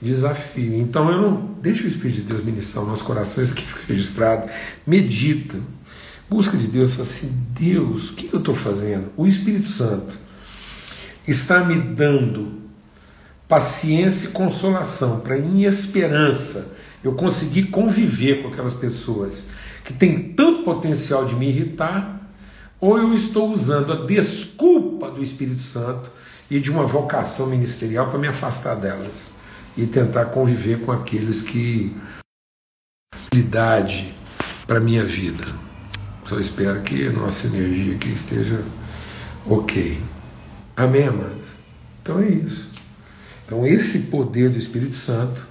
desafio. 0.00 0.74
Então 0.74 1.10
eu 1.10 1.20
não 1.20 1.53
deixa 1.64 1.84
o 1.84 1.88
Espírito 1.88 2.16
de 2.16 2.22
Deus 2.24 2.44
ministrar 2.44 2.84
o 2.84 2.86
nosso 2.86 3.02
coração, 3.04 3.42
isso 3.42 3.54
aqui 3.54 3.62
fica 3.62 3.80
registrado. 3.88 4.50
Medita, 4.86 5.58
busca 6.28 6.58
de 6.58 6.66
Deus, 6.66 6.90
fala 6.90 7.04
assim: 7.04 7.32
Deus, 7.58 8.10
o 8.10 8.14
que 8.14 8.30
eu 8.30 8.38
estou 8.38 8.54
fazendo? 8.54 9.10
O 9.16 9.26
Espírito 9.26 9.70
Santo 9.70 10.14
está 11.26 11.64
me 11.64 11.80
dando 11.80 12.62
paciência 13.48 14.28
e 14.28 14.32
consolação 14.32 15.20
para 15.20 15.38
em 15.38 15.64
esperança 15.64 16.70
eu 17.02 17.14
conseguir 17.14 17.64
conviver 17.64 18.42
com 18.42 18.48
aquelas 18.48 18.74
pessoas 18.74 19.48
que 19.82 19.92
têm 19.92 20.34
tanto 20.34 20.62
potencial 20.62 21.24
de 21.24 21.34
me 21.34 21.48
irritar, 21.48 22.30
ou 22.78 22.98
eu 22.98 23.14
estou 23.14 23.50
usando 23.50 23.92
a 23.92 24.04
desculpa 24.04 25.10
do 25.10 25.22
Espírito 25.22 25.62
Santo 25.62 26.10
e 26.50 26.60
de 26.60 26.70
uma 26.70 26.86
vocação 26.86 27.46
ministerial 27.46 28.10
para 28.10 28.18
me 28.18 28.28
afastar 28.28 28.74
delas 28.74 29.33
e 29.76 29.86
tentar 29.86 30.26
conviver 30.26 30.80
com 30.80 30.92
aqueles 30.92 31.42
que 31.42 31.94
habilidade 33.32 34.14
para 34.66 34.80
minha 34.80 35.04
vida. 35.04 35.44
Só 36.24 36.38
espero 36.38 36.80
que 36.82 37.08
a 37.08 37.12
nossa 37.12 37.46
energia 37.48 37.94
aqui 37.96 38.10
esteja 38.10 38.62
ok. 39.46 40.00
Amém, 40.76 41.08
amados? 41.08 41.44
Então 42.02 42.20
é 42.20 42.28
isso. 42.28 42.70
Então 43.44 43.66
esse 43.66 44.02
poder 44.04 44.50
do 44.50 44.58
Espírito 44.58 44.96
Santo 44.96 45.46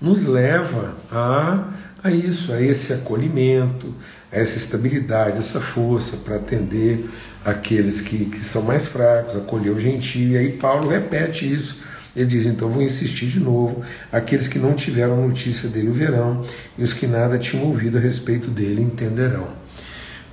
nos 0.00 0.24
leva 0.24 0.96
a, 1.10 1.68
a 2.02 2.10
isso, 2.10 2.52
a 2.52 2.60
esse 2.60 2.92
acolhimento, 2.92 3.94
a 4.32 4.38
essa 4.38 4.56
estabilidade, 4.56 5.38
essa 5.38 5.60
força 5.60 6.18
para 6.18 6.36
atender 6.36 7.08
aqueles 7.44 8.00
que, 8.00 8.24
que 8.26 8.40
são 8.40 8.62
mais 8.62 8.86
fracos, 8.86 9.36
acolher 9.36 9.70
o 9.70 9.80
gentio. 9.80 10.30
E 10.30 10.38
aí 10.38 10.52
Paulo 10.52 10.88
repete 10.88 11.52
isso. 11.52 11.78
Ele 12.14 12.26
diz: 12.26 12.46
então 12.46 12.68
vou 12.68 12.82
insistir 12.82 13.26
de 13.26 13.40
novo. 13.40 13.82
Aqueles 14.12 14.48
que 14.48 14.58
não 14.58 14.74
tiveram 14.74 15.26
notícia 15.26 15.68
dele 15.68 15.88
o 15.88 15.92
verão, 15.92 16.44
e 16.78 16.82
os 16.82 16.92
que 16.92 17.06
nada 17.06 17.38
tinham 17.38 17.66
ouvido 17.66 17.98
a 17.98 18.00
respeito 18.00 18.50
dele 18.50 18.82
entenderão. 18.82 19.48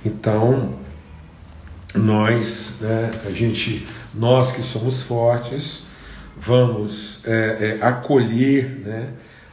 Então, 0.04 0.74
nós, 1.94 2.74
né, 2.80 3.10
a 3.26 3.30
gente, 3.30 3.86
nós 4.14 4.52
que 4.52 4.62
somos 4.62 5.02
fortes, 5.02 5.84
vamos 6.36 7.20
é, 7.24 7.78
é, 7.80 7.86
acolher, 7.86 8.82
né, 8.84 9.08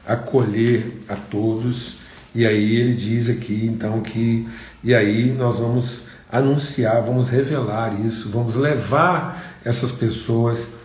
acolher 0.05 0.99
a 1.07 1.15
todos. 1.15 1.99
E 2.33 2.45
aí 2.45 2.75
ele 2.75 2.93
diz 2.93 3.27
aqui, 3.29 3.65
então, 3.65 4.01
que 4.01 4.47
e 4.83 4.93
aí 4.93 5.31
nós 5.31 5.59
vamos 5.59 6.05
anunciar, 6.31 7.01
vamos 7.01 7.27
revelar 7.27 7.99
isso, 8.05 8.29
vamos 8.29 8.55
levar 8.55 9.59
essas 9.65 9.91
pessoas 9.91 10.78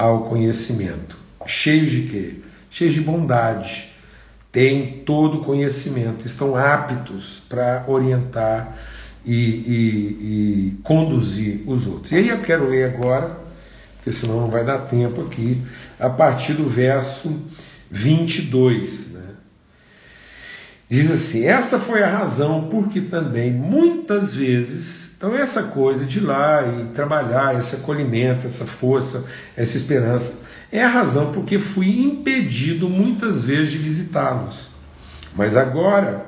ao 0.00 0.22
conhecimento. 0.22 1.18
Cheios 1.44 1.90
de 1.90 2.02
quê? 2.04 2.34
Cheios 2.70 2.94
de 2.94 3.02
bondade. 3.02 3.90
Têm 4.50 5.02
todo 5.04 5.38
o 5.38 5.44
conhecimento, 5.44 6.26
estão 6.26 6.56
aptos 6.56 7.42
para 7.48 7.84
orientar 7.86 8.76
e, 9.24 9.34
e, 9.34 10.16
e 10.22 10.78
conduzir 10.82 11.62
os 11.66 11.86
outros. 11.86 12.10
E 12.12 12.16
aí 12.16 12.28
eu 12.30 12.40
quero 12.40 12.70
ler 12.70 12.94
agora, 12.94 13.38
porque 13.96 14.10
senão 14.10 14.40
não 14.40 14.46
vai 14.50 14.64
dar 14.64 14.78
tempo 14.78 15.20
aqui, 15.20 15.60
a 15.98 16.08
partir 16.08 16.54
do 16.54 16.64
verso 16.64 17.38
22. 17.90 19.10
Diz 20.88 21.10
assim: 21.10 21.44
essa 21.44 21.78
foi 21.78 22.02
a 22.02 22.08
razão 22.08 22.68
porque 22.68 23.02
também 23.02 23.52
muitas 23.52 24.34
vezes, 24.34 25.09
então 25.20 25.36
essa 25.36 25.64
coisa 25.64 26.06
de 26.06 26.16
ir 26.16 26.22
lá 26.22 26.66
e 26.66 26.86
trabalhar, 26.94 27.54
esse 27.54 27.76
acolhimento, 27.76 28.46
essa 28.46 28.64
força, 28.64 29.26
essa 29.54 29.76
esperança, 29.76 30.40
é 30.72 30.82
a 30.82 30.88
razão 30.88 31.30
porque 31.30 31.58
fui 31.58 32.00
impedido 32.00 32.88
muitas 32.88 33.44
vezes 33.44 33.72
de 33.72 33.76
visitá-los. 33.76 34.70
Mas 35.36 35.58
agora, 35.58 36.24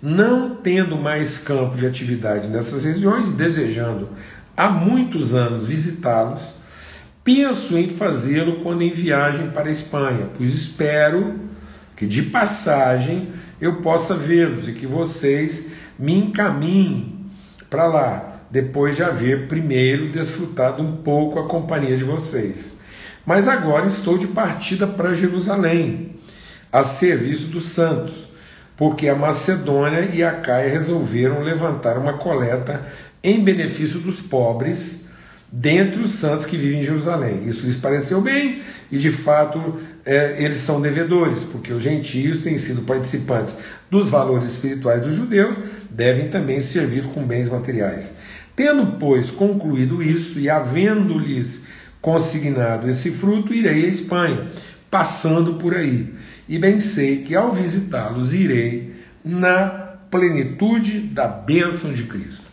não 0.00 0.54
tendo 0.54 0.96
mais 0.96 1.38
campo 1.38 1.76
de 1.76 1.88
atividade 1.88 2.46
nessas 2.46 2.84
regiões, 2.84 3.30
desejando 3.30 4.10
há 4.56 4.68
muitos 4.68 5.34
anos 5.34 5.66
visitá-los, 5.66 6.54
penso 7.24 7.76
em 7.76 7.88
fazê-lo 7.88 8.60
quando 8.62 8.82
em 8.82 8.92
viagem 8.92 9.50
para 9.50 9.66
a 9.66 9.72
Espanha, 9.72 10.30
pois 10.38 10.54
espero 10.54 11.34
que 11.96 12.06
de 12.06 12.22
passagem 12.22 13.32
eu 13.60 13.80
possa 13.80 14.14
vê-los 14.14 14.68
e 14.68 14.72
que 14.72 14.86
vocês 14.86 15.66
me 15.98 16.14
encaminhem 16.16 17.26
para 17.68 17.86
lá, 17.86 18.35
depois 18.50 18.96
de 18.96 19.02
haver 19.02 19.48
primeiro 19.48 20.10
desfrutado 20.10 20.82
um 20.82 20.96
pouco 20.96 21.38
a 21.38 21.48
companhia 21.48 21.96
de 21.96 22.04
vocês. 22.04 22.74
Mas 23.24 23.48
agora 23.48 23.86
estou 23.86 24.16
de 24.16 24.28
partida 24.28 24.86
para 24.86 25.14
Jerusalém, 25.14 26.16
a 26.72 26.82
serviço 26.82 27.46
dos 27.46 27.66
santos, 27.66 28.28
porque 28.76 29.08
a 29.08 29.16
Macedônia 29.16 30.10
e 30.12 30.22
a 30.22 30.32
Caia 30.32 30.70
resolveram 30.70 31.42
levantar 31.42 31.98
uma 31.98 32.14
coleta 32.14 32.86
em 33.22 33.42
benefício 33.42 33.98
dos 34.00 34.20
pobres 34.20 35.06
dentre 35.50 36.02
os 36.02 36.12
santos 36.12 36.44
que 36.44 36.56
vivem 36.56 36.80
em 36.80 36.84
Jerusalém. 36.84 37.48
Isso 37.48 37.64
lhes 37.64 37.76
pareceu 37.76 38.20
bem 38.20 38.62
e, 38.90 38.98
de 38.98 39.10
fato, 39.10 39.80
é, 40.04 40.42
eles 40.42 40.58
são 40.58 40.80
devedores, 40.80 41.44
porque 41.44 41.72
os 41.72 41.82
gentios 41.82 42.42
têm 42.42 42.58
sido 42.58 42.82
participantes 42.82 43.56
dos 43.90 44.10
valores 44.10 44.46
espirituais 44.46 45.00
dos 45.00 45.14
judeus, 45.14 45.56
devem 45.90 46.28
também 46.28 46.60
servir 46.60 47.04
com 47.04 47.24
bens 47.24 47.48
materiais. 47.48 48.12
Tendo, 48.56 48.96
pois, 48.98 49.30
concluído 49.30 50.02
isso 50.02 50.40
e 50.40 50.48
havendo-lhes 50.48 51.66
consignado 52.00 52.88
esse 52.88 53.10
fruto, 53.10 53.52
irei 53.52 53.84
à 53.84 53.88
Espanha, 53.88 54.48
passando 54.90 55.54
por 55.54 55.74
aí. 55.74 56.14
E 56.48 56.58
bem 56.58 56.80
sei 56.80 57.18
que 57.18 57.34
ao 57.34 57.50
visitá-los 57.50 58.32
irei 58.32 58.94
na 59.22 59.68
plenitude 60.10 61.00
da 61.00 61.28
bênção 61.28 61.92
de 61.92 62.04
Cristo. 62.04 62.46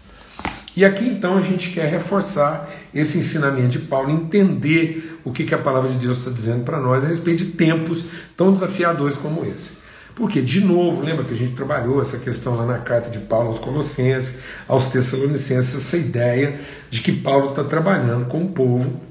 E 0.75 0.83
aqui 0.83 1.05
então 1.05 1.37
a 1.37 1.41
gente 1.41 1.69
quer 1.69 1.89
reforçar 1.89 2.67
esse 2.93 3.19
ensinamento 3.19 3.69
de 3.69 3.79
Paulo, 3.79 4.09
entender 4.11 5.19
o 5.23 5.31
que, 5.31 5.43
que 5.43 5.53
a 5.53 5.59
palavra 5.59 5.89
de 5.89 5.97
Deus 5.97 6.17
está 6.17 6.31
dizendo 6.31 6.63
para 6.63 6.79
nós 6.79 7.05
a 7.05 7.07
respeito 7.07 7.45
de 7.45 7.51
tempos 7.51 8.05
tão 8.35 8.51
desafiadores 8.51 9.15
como 9.15 9.45
esse. 9.45 9.82
Porque, 10.15 10.41
de 10.41 10.61
novo, 10.61 11.01
lembra 11.01 11.25
que 11.25 11.33
a 11.33 11.35
gente 11.35 11.55
trabalhou 11.55 11.99
essa 11.99 12.17
questão 12.19 12.55
lá 12.55 12.65
na 12.65 12.79
carta 12.79 13.09
de 13.09 13.19
Paulo 13.19 13.47
aos 13.49 13.59
Colossenses, 13.59 14.37
aos 14.67 14.87
Tessalonicenses, 14.87 15.75
essa 15.75 15.97
ideia 15.97 16.59
de 16.89 17.01
que 17.01 17.11
Paulo 17.11 17.49
está 17.49 17.63
trabalhando 17.63 18.25
com 18.25 18.43
o 18.43 18.49
povo 18.49 19.01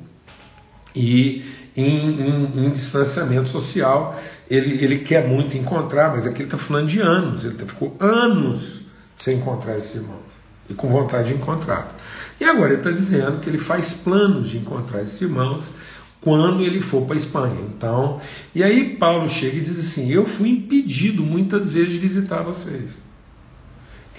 e 0.95 1.45
em, 1.77 2.21
em, 2.21 2.67
em, 2.67 2.71
distanciamento 2.71 3.49
social. 3.49 4.19
Ele, 4.49 4.85
ele 4.85 4.99
quer 4.99 5.27
muito 5.27 5.57
encontrar, 5.57 6.13
mas 6.13 6.27
aqui 6.27 6.39
ele 6.39 6.45
está 6.45 6.59
falando 6.59 6.87
de 6.87 7.01
anos, 7.01 7.45
ele 7.45 7.57
ficou 7.67 7.97
anos 7.99 8.83
sem 9.17 9.39
encontrar 9.39 9.77
esses 9.77 9.95
irmãos 9.95 10.43
e 10.69 10.75
com 10.75 10.89
vontade 10.89 11.29
de 11.29 11.35
encontrar. 11.35 11.97
E 12.41 12.45
agora 12.45 12.73
ele 12.73 12.81
está 12.81 12.91
dizendo 12.91 13.41
que 13.41 13.49
ele 13.49 13.59
faz 13.59 13.93
planos 13.93 14.49
de 14.49 14.59
encontrar 14.59 15.03
esses 15.03 15.21
irmãos 15.21 15.71
quando 16.23 16.63
ele 16.63 16.81
for 16.81 17.03
para 17.03 17.15
a 17.15 17.19
Espanha. 17.19 17.59
Então, 17.77 18.21
e 18.55 18.63
aí 18.63 18.97
Paulo 18.97 19.29
chega 19.29 19.59
e 19.59 19.61
diz 19.61 19.79
assim: 19.79 20.11
Eu 20.11 20.25
fui 20.25 20.49
impedido 20.49 21.23
muitas 21.23 21.71
vezes 21.73 21.93
de 21.93 21.99
visitar 21.99 22.43
vocês. 22.43 23.03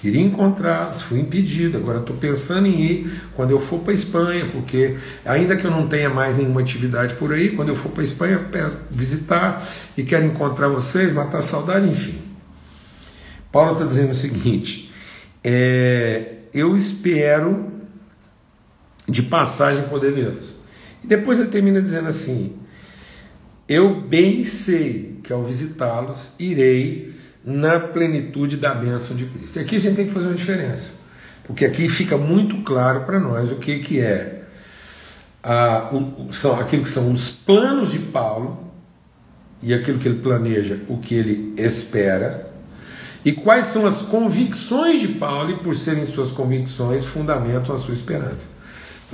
Queria 0.04 0.20
encontrá-los, 0.20 1.00
fui 1.00 1.18
impedido. 1.18 1.78
Agora 1.78 1.98
estou 1.98 2.14
pensando 2.14 2.66
em 2.66 2.78
ir 2.78 3.22
quando 3.34 3.52
eu 3.52 3.58
for 3.58 3.80
para 3.80 3.92
a 3.92 3.94
Espanha, 3.94 4.50
porque 4.52 4.96
ainda 5.24 5.56
que 5.56 5.64
eu 5.64 5.70
não 5.70 5.88
tenha 5.88 6.10
mais 6.10 6.36
nenhuma 6.36 6.60
atividade 6.60 7.14
por 7.14 7.32
aí, 7.32 7.56
quando 7.56 7.70
eu 7.70 7.74
for 7.74 7.90
para 7.90 8.02
a 8.02 8.04
Espanha, 8.04 8.50
visitar 8.90 9.66
e 9.96 10.02
quero 10.02 10.26
encontrar 10.26 10.68
vocês, 10.68 11.10
matar 11.10 11.40
saudade, 11.40 11.88
enfim. 11.88 12.18
Paulo 13.50 13.72
está 13.72 13.86
dizendo 13.86 14.10
o 14.10 14.14
seguinte: 14.14 14.92
é, 15.42 16.34
eu 16.52 16.76
espero 16.76 17.72
de 19.08 19.22
passagem 19.22 19.84
poder 19.84 20.12
vê-los. 20.12 20.53
E 21.04 21.06
depois 21.06 21.38
ele 21.38 21.50
termina 21.50 21.82
dizendo 21.82 22.08
assim: 22.08 22.56
Eu 23.68 24.00
bem 24.00 24.42
sei 24.42 25.20
que 25.22 25.32
ao 25.32 25.44
visitá-los 25.44 26.32
irei 26.38 27.14
na 27.44 27.78
plenitude 27.78 28.56
da 28.56 28.74
bênção 28.74 29.14
de 29.14 29.26
Cristo. 29.26 29.56
E 29.56 29.60
aqui 29.60 29.76
a 29.76 29.78
gente 29.78 29.96
tem 29.96 30.06
que 30.06 30.12
fazer 30.12 30.28
uma 30.28 30.34
diferença, 30.34 30.94
porque 31.46 31.66
aqui 31.66 31.90
fica 31.90 32.16
muito 32.16 32.62
claro 32.62 33.02
para 33.02 33.20
nós 33.20 33.52
o 33.52 33.56
que, 33.56 33.80
que 33.80 34.00
é 34.00 34.44
a, 35.42 35.90
o, 35.92 36.32
são 36.32 36.58
aquilo 36.58 36.82
que 36.82 36.88
são 36.88 37.12
os 37.12 37.30
planos 37.30 37.92
de 37.92 37.98
Paulo 37.98 38.72
e 39.62 39.74
aquilo 39.74 39.98
que 39.98 40.08
ele 40.08 40.20
planeja, 40.20 40.80
o 40.88 40.96
que 40.96 41.14
ele 41.14 41.52
espera, 41.58 42.50
e 43.22 43.32
quais 43.32 43.66
são 43.66 43.86
as 43.86 44.00
convicções 44.00 45.00
de 45.02 45.08
Paulo, 45.08 45.50
e 45.50 45.56
por 45.56 45.74
serem 45.74 46.06
suas 46.06 46.30
convicções, 46.30 47.04
fundamentam 47.04 47.74
a 47.74 47.78
sua 47.78 47.94
esperança. 47.94 48.53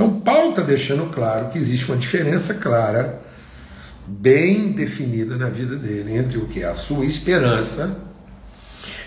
Então, 0.01 0.19
Paulo 0.19 0.49
está 0.49 0.63
deixando 0.63 1.11
claro 1.11 1.51
que 1.51 1.59
existe 1.59 1.85
uma 1.85 1.99
diferença 1.99 2.55
clara, 2.55 3.21
bem 4.07 4.73
definida 4.73 5.37
na 5.37 5.51
vida 5.51 5.77
dele, 5.77 6.17
entre 6.17 6.39
o 6.39 6.47
que 6.47 6.63
é 6.63 6.67
a 6.67 6.73
sua 6.73 7.05
esperança 7.05 7.99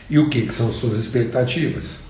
e 0.08 0.20
o 0.20 0.30
que, 0.30 0.44
que 0.44 0.54
são 0.54 0.72
suas 0.72 1.00
expectativas. 1.00 2.04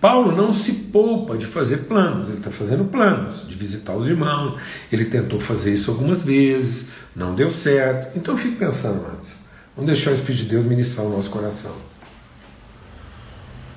Paulo 0.00 0.34
não 0.34 0.54
se 0.54 0.72
poupa 0.90 1.36
de 1.36 1.44
fazer 1.44 1.84
planos, 1.84 2.30
ele 2.30 2.38
está 2.38 2.50
fazendo 2.50 2.86
planos 2.86 3.46
de 3.46 3.54
visitar 3.56 3.94
os 3.94 4.08
irmãos, 4.08 4.58
ele 4.90 5.04
tentou 5.04 5.38
fazer 5.38 5.74
isso 5.74 5.90
algumas 5.90 6.24
vezes, 6.24 6.86
não 7.14 7.34
deu 7.34 7.50
certo. 7.50 8.16
Então 8.16 8.32
eu 8.32 8.38
fico 8.38 8.56
pensando, 8.56 9.06
antes, 9.14 9.36
vamos 9.76 9.92
deixar 9.92 10.12
o 10.12 10.14
Espírito 10.14 10.44
de 10.44 10.48
Deus 10.48 10.64
ministrar 10.64 11.06
o 11.06 11.10
nosso 11.10 11.28
coração. 11.28 11.76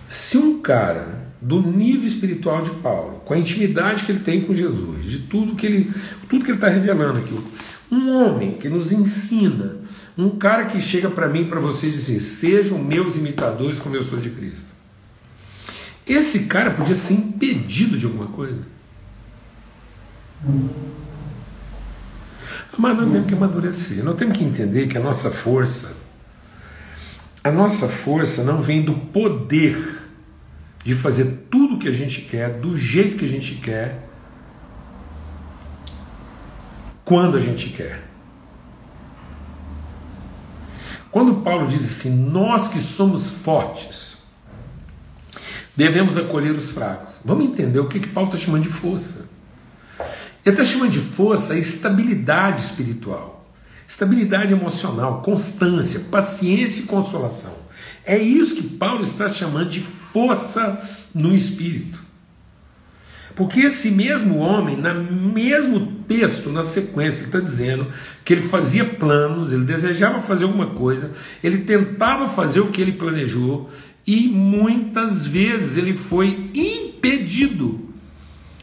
Se 0.07 0.37
um 0.37 0.61
cara 0.61 1.22
do 1.43 1.61
nível 1.61 2.07
espiritual 2.07 2.61
de 2.61 2.71
Paulo, 2.71 3.21
com 3.25 3.33
a 3.33 3.37
intimidade 3.37 4.05
que 4.05 4.11
ele 4.13 4.21
tem 4.21 4.45
com 4.45 4.55
Jesus, 4.55 5.05
de 5.05 5.19
tudo 5.19 5.55
que 5.55 5.65
ele 5.65 5.91
tudo 6.29 6.45
que 6.45 6.51
ele 6.51 6.57
está 6.57 6.69
revelando 6.69 7.19
aqui, 7.19 7.37
um 7.91 8.09
homem 8.09 8.53
que 8.53 8.69
nos 8.69 8.93
ensina 8.93 9.75
um 10.17 10.29
cara 10.29 10.65
que 10.65 10.79
chega 10.79 11.09
para 11.09 11.27
mim, 11.27 11.45
para 11.45 11.59
vocês, 11.59 11.93
e 11.93 11.97
diz 11.97 12.03
assim, 12.05 12.19
sejam 12.19 12.77
meus 12.77 13.17
imitadores 13.17 13.79
como 13.79 13.95
eu 13.95 14.03
sou 14.03 14.19
de 14.19 14.29
Cristo. 14.29 14.73
Esse 16.05 16.45
cara 16.45 16.71
podia 16.71 16.95
ser 16.95 17.15
impedido 17.15 17.97
de 17.97 18.05
alguma 18.05 18.27
coisa. 18.27 18.59
Mas 22.77 22.97
nós 22.97 23.11
temos 23.11 23.27
que 23.27 23.33
amadurecer, 23.33 24.03
nós 24.03 24.15
temos 24.15 24.37
que 24.37 24.43
entender 24.43 24.87
que 24.87 24.97
a 24.97 25.01
nossa 25.01 25.29
força, 25.29 25.95
a 27.43 27.51
nossa 27.51 27.87
força 27.87 28.43
não 28.43 28.61
vem 28.61 28.83
do 28.83 28.93
poder 28.93 29.92
de 30.83 30.93
fazer 30.93 31.47
tudo 31.49 31.75
o 31.75 31.79
que 31.79 31.87
a 31.87 31.91
gente 31.91 32.21
quer, 32.21 32.59
do 32.59 32.77
jeito 32.77 33.17
que 33.17 33.25
a 33.25 33.29
gente 33.29 33.55
quer, 33.55 34.07
quando 37.05 37.37
a 37.37 37.39
gente 37.39 37.69
quer. 37.69 38.03
Quando 41.11 41.41
Paulo 41.41 41.67
diz 41.67 41.81
assim, 41.81 42.09
nós 42.09 42.67
que 42.67 42.79
somos 42.79 43.29
fortes, 43.29 44.17
devemos 45.75 46.17
acolher 46.17 46.51
os 46.51 46.71
fracos. 46.71 47.15
Vamos 47.23 47.45
entender 47.45 47.79
o 47.79 47.87
que, 47.87 47.99
que 47.99 48.09
Paulo 48.09 48.29
está 48.29 48.43
chamando 48.43 48.63
de 48.63 48.69
força. 48.69 49.29
Ele 50.45 50.53
está 50.53 50.65
chamando 50.65 50.91
de 50.91 50.99
força 50.99 51.53
a 51.53 51.57
estabilidade 51.57 52.61
espiritual, 52.61 53.47
estabilidade 53.87 54.51
emocional, 54.51 55.21
constância, 55.21 55.99
paciência 55.99 56.81
e 56.81 56.85
consolação. 56.85 57.53
É 58.03 58.17
isso 58.17 58.55
que 58.55 58.63
Paulo 58.63 59.03
está 59.03 59.29
chamando 59.29 59.69
de 59.69 59.79
força 60.13 60.79
no 61.13 61.35
espírito. 61.35 62.01
Porque 63.35 63.61
esse 63.61 63.89
mesmo 63.89 64.37
homem, 64.37 64.77
no 64.77 65.33
mesmo 65.33 65.87
texto, 66.07 66.51
na 66.51 66.61
sequência, 66.61 67.21
ele 67.21 67.27
está 67.29 67.39
dizendo 67.39 67.87
que 68.23 68.33
ele 68.33 68.43
fazia 68.43 68.85
planos, 68.85 69.51
ele 69.51 69.65
desejava 69.65 70.21
fazer 70.21 70.43
alguma 70.43 70.67
coisa, 70.67 71.11
ele 71.43 71.59
tentava 71.59 72.29
fazer 72.29 72.59
o 72.59 72.67
que 72.67 72.79
ele 72.79 72.91
planejou 72.91 73.71
e 74.05 74.27
muitas 74.27 75.25
vezes 75.25 75.77
ele 75.77 75.95
foi 75.95 76.51
impedido 76.53 77.89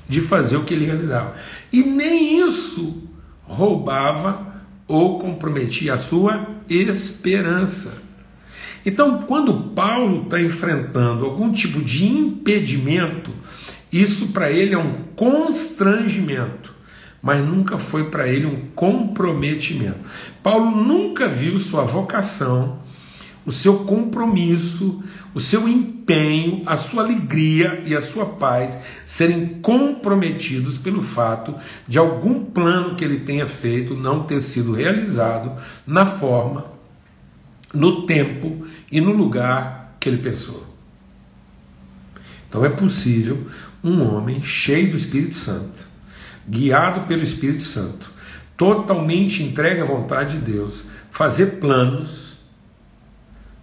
de 0.08 0.20
fazer 0.20 0.56
o 0.56 0.62
que 0.62 0.74
ele 0.74 0.86
realizava. 0.86 1.34
E 1.72 1.82
nem 1.82 2.44
isso 2.46 3.08
roubava 3.42 4.62
ou 4.86 5.18
comprometia 5.18 5.94
a 5.94 5.96
sua 5.96 6.46
esperança. 6.68 8.09
Então, 8.84 9.22
quando 9.22 9.70
Paulo 9.74 10.22
está 10.22 10.40
enfrentando 10.40 11.24
algum 11.24 11.52
tipo 11.52 11.82
de 11.82 12.06
impedimento, 12.06 13.30
isso 13.92 14.28
para 14.28 14.50
ele 14.50 14.74
é 14.74 14.78
um 14.78 15.02
constrangimento, 15.16 16.74
mas 17.20 17.44
nunca 17.44 17.78
foi 17.78 18.04
para 18.04 18.28
ele 18.28 18.46
um 18.46 18.68
comprometimento. 18.74 19.98
Paulo 20.42 20.70
nunca 20.70 21.28
viu 21.28 21.58
sua 21.58 21.82
vocação, 21.82 22.78
o 23.44 23.52
seu 23.52 23.80
compromisso, 23.80 25.02
o 25.34 25.40
seu 25.40 25.68
empenho, 25.68 26.62
a 26.66 26.76
sua 26.76 27.02
alegria 27.02 27.82
e 27.84 27.94
a 27.94 28.00
sua 28.00 28.26
paz 28.26 28.78
serem 29.04 29.58
comprometidos 29.60 30.78
pelo 30.78 31.00
fato 31.00 31.54
de 31.88 31.98
algum 31.98 32.44
plano 32.44 32.94
que 32.94 33.04
ele 33.04 33.20
tenha 33.20 33.46
feito 33.46 33.94
não 33.94 34.22
ter 34.22 34.40
sido 34.40 34.72
realizado 34.72 35.60
na 35.86 36.06
forma, 36.06 36.79
no 37.72 38.06
tempo 38.06 38.66
e 38.90 39.00
no 39.00 39.12
lugar 39.12 39.96
que 40.00 40.08
ele 40.08 40.18
pensou. 40.18 40.66
Então 42.48 42.64
é 42.64 42.68
possível 42.68 43.46
um 43.82 44.02
homem 44.02 44.42
cheio 44.42 44.90
do 44.90 44.96
Espírito 44.96 45.34
Santo, 45.34 45.86
guiado 46.48 47.06
pelo 47.06 47.22
Espírito 47.22 47.62
Santo, 47.62 48.10
totalmente 48.56 49.42
entregue 49.42 49.80
à 49.80 49.84
vontade 49.84 50.38
de 50.38 50.52
Deus, 50.52 50.84
fazer 51.10 51.58
planos 51.60 52.38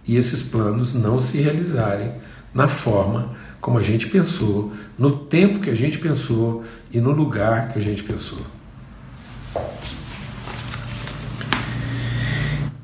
e 0.06 0.16
esses 0.16 0.42
planos 0.42 0.94
não 0.94 1.20
se 1.20 1.38
realizarem 1.38 2.14
na 2.54 2.66
forma 2.66 3.36
como 3.60 3.78
a 3.78 3.82
gente 3.82 4.08
pensou, 4.08 4.72
no 4.98 5.10
tempo 5.10 5.60
que 5.60 5.68
a 5.68 5.74
gente 5.74 5.98
pensou 5.98 6.64
e 6.90 7.00
no 7.00 7.10
lugar 7.10 7.68
que 7.68 7.78
a 7.78 7.82
gente 7.82 8.02
pensou. 8.02 8.40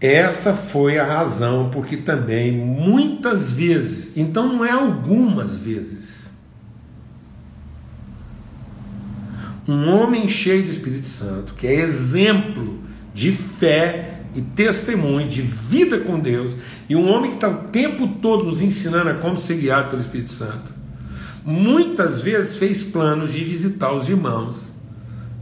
Essa 0.05 0.53
foi 0.53 0.99
a 0.99 1.07
razão 1.07 1.71
porque 1.73 1.97
também 1.97 2.53
muitas 2.53 3.51
vezes, 3.51 4.13
então 4.15 4.53
não 4.53 4.63
é 4.63 4.71
algumas 4.71 5.57
vezes, 5.57 6.31
um 9.67 9.89
homem 9.89 10.29
cheio 10.29 10.63
do 10.63 10.71
Espírito 10.71 11.07
Santo, 11.07 11.55
que 11.55 11.67
é 11.67 11.81
exemplo 11.81 12.81
de 13.15 13.33
fé 13.33 14.21
e 14.35 14.43
testemunho 14.43 15.27
de 15.27 15.41
vida 15.41 15.99
com 15.99 16.21
Deus, 16.21 16.55
e 16.87 16.95
um 16.95 17.11
homem 17.11 17.31
que 17.31 17.37
está 17.37 17.49
o 17.49 17.69
tempo 17.69 18.07
todo 18.21 18.45
nos 18.45 18.61
ensinando 18.61 19.09
a 19.09 19.15
como 19.15 19.39
ser 19.39 19.57
guiado 19.57 19.89
pelo 19.89 20.03
Espírito 20.03 20.33
Santo, 20.33 20.75
muitas 21.43 22.21
vezes 22.21 22.59
fez 22.59 22.83
planos 22.83 23.33
de 23.33 23.43
visitar 23.43 23.91
os 23.95 24.07
irmãos, 24.07 24.71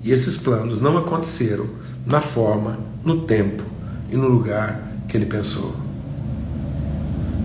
e 0.05 0.13
esses 0.13 0.37
planos 0.37 0.81
não 0.81 0.97
aconteceram 0.97 1.69
na 2.07 2.21
forma, 2.21 2.79
no 3.05 3.23
tempo 3.23 3.72
e 4.13 4.17
no 4.17 4.29
lugar 4.29 4.81
que 5.09 5.17
ele 5.17 5.27
pensou. 5.27 5.75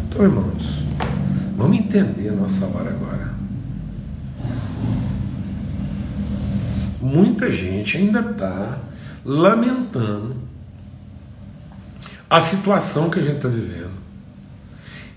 Então, 0.08 0.24
irmãos, 0.24 0.84
vamos 1.56 1.78
entender 1.80 2.30
a 2.30 2.34
nossa 2.34 2.66
hora 2.66 2.90
agora. 2.90 3.38
muita 7.08 7.52
gente 7.52 7.98
ainda 7.98 8.20
está 8.20 8.80
lamentando 9.24 10.36
a 12.30 12.40
situação 12.42 13.10
que 13.10 13.20
a 13.20 13.24
gente 13.24 13.38
está 13.38 13.48
vivendo, 13.48 13.98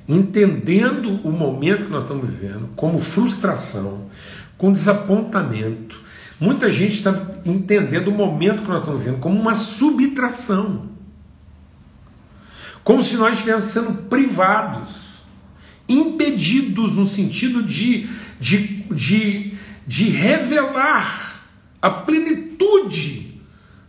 entendendo 0.08 1.20
o 1.24 1.32
momento 1.32 1.84
que 1.84 1.90
nós 1.90 2.02
estamos 2.02 2.28
vivendo 2.28 2.68
como 2.76 2.98
frustração, 3.00 4.06
com 4.56 4.70
desapontamento. 4.70 6.00
Muita 6.38 6.70
gente 6.70 6.94
está 6.94 7.14
entendendo 7.44 8.08
o 8.08 8.12
momento 8.12 8.62
que 8.62 8.68
nós 8.68 8.80
estamos 8.80 9.02
vivendo 9.02 9.18
como 9.18 9.38
uma 9.38 9.54
subtração, 9.54 10.86
como 12.90 13.04
se 13.04 13.16
nós 13.16 13.34
estivéssemos 13.34 13.66
sendo 13.66 14.02
privados, 14.08 15.22
impedidos 15.88 16.92
no 16.92 17.06
sentido 17.06 17.62
de, 17.62 18.08
de, 18.40 18.84
de, 18.92 19.54
de 19.86 20.08
revelar 20.08 21.46
a 21.80 21.88
plenitude 21.88 23.40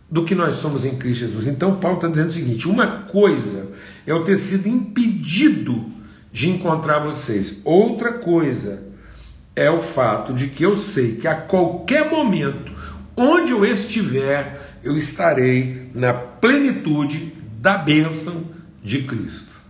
do 0.08 0.24
que 0.24 0.36
nós 0.36 0.54
somos 0.54 0.84
em 0.84 0.94
Cristo 0.94 1.26
Jesus. 1.26 1.48
Então, 1.48 1.74
Paulo 1.80 1.96
está 1.96 2.06
dizendo 2.06 2.28
o 2.28 2.32
seguinte: 2.32 2.68
uma 2.68 3.02
coisa 3.02 3.72
é 4.06 4.12
eu 4.12 4.22
ter 4.22 4.36
sido 4.36 4.68
impedido 4.68 5.84
de 6.32 6.48
encontrar 6.48 7.00
vocês. 7.00 7.58
Outra 7.64 8.12
coisa 8.12 8.84
é 9.56 9.68
o 9.68 9.80
fato 9.80 10.32
de 10.32 10.46
que 10.46 10.64
eu 10.64 10.76
sei 10.76 11.16
que 11.16 11.26
a 11.26 11.34
qualquer 11.34 12.08
momento, 12.08 12.72
onde 13.16 13.50
eu 13.50 13.64
estiver, 13.64 14.78
eu 14.84 14.96
estarei 14.96 15.90
na 15.92 16.14
plenitude 16.14 17.32
da 17.60 17.76
bênção 17.76 18.61
de 18.82 19.02
Cristo. 19.02 19.60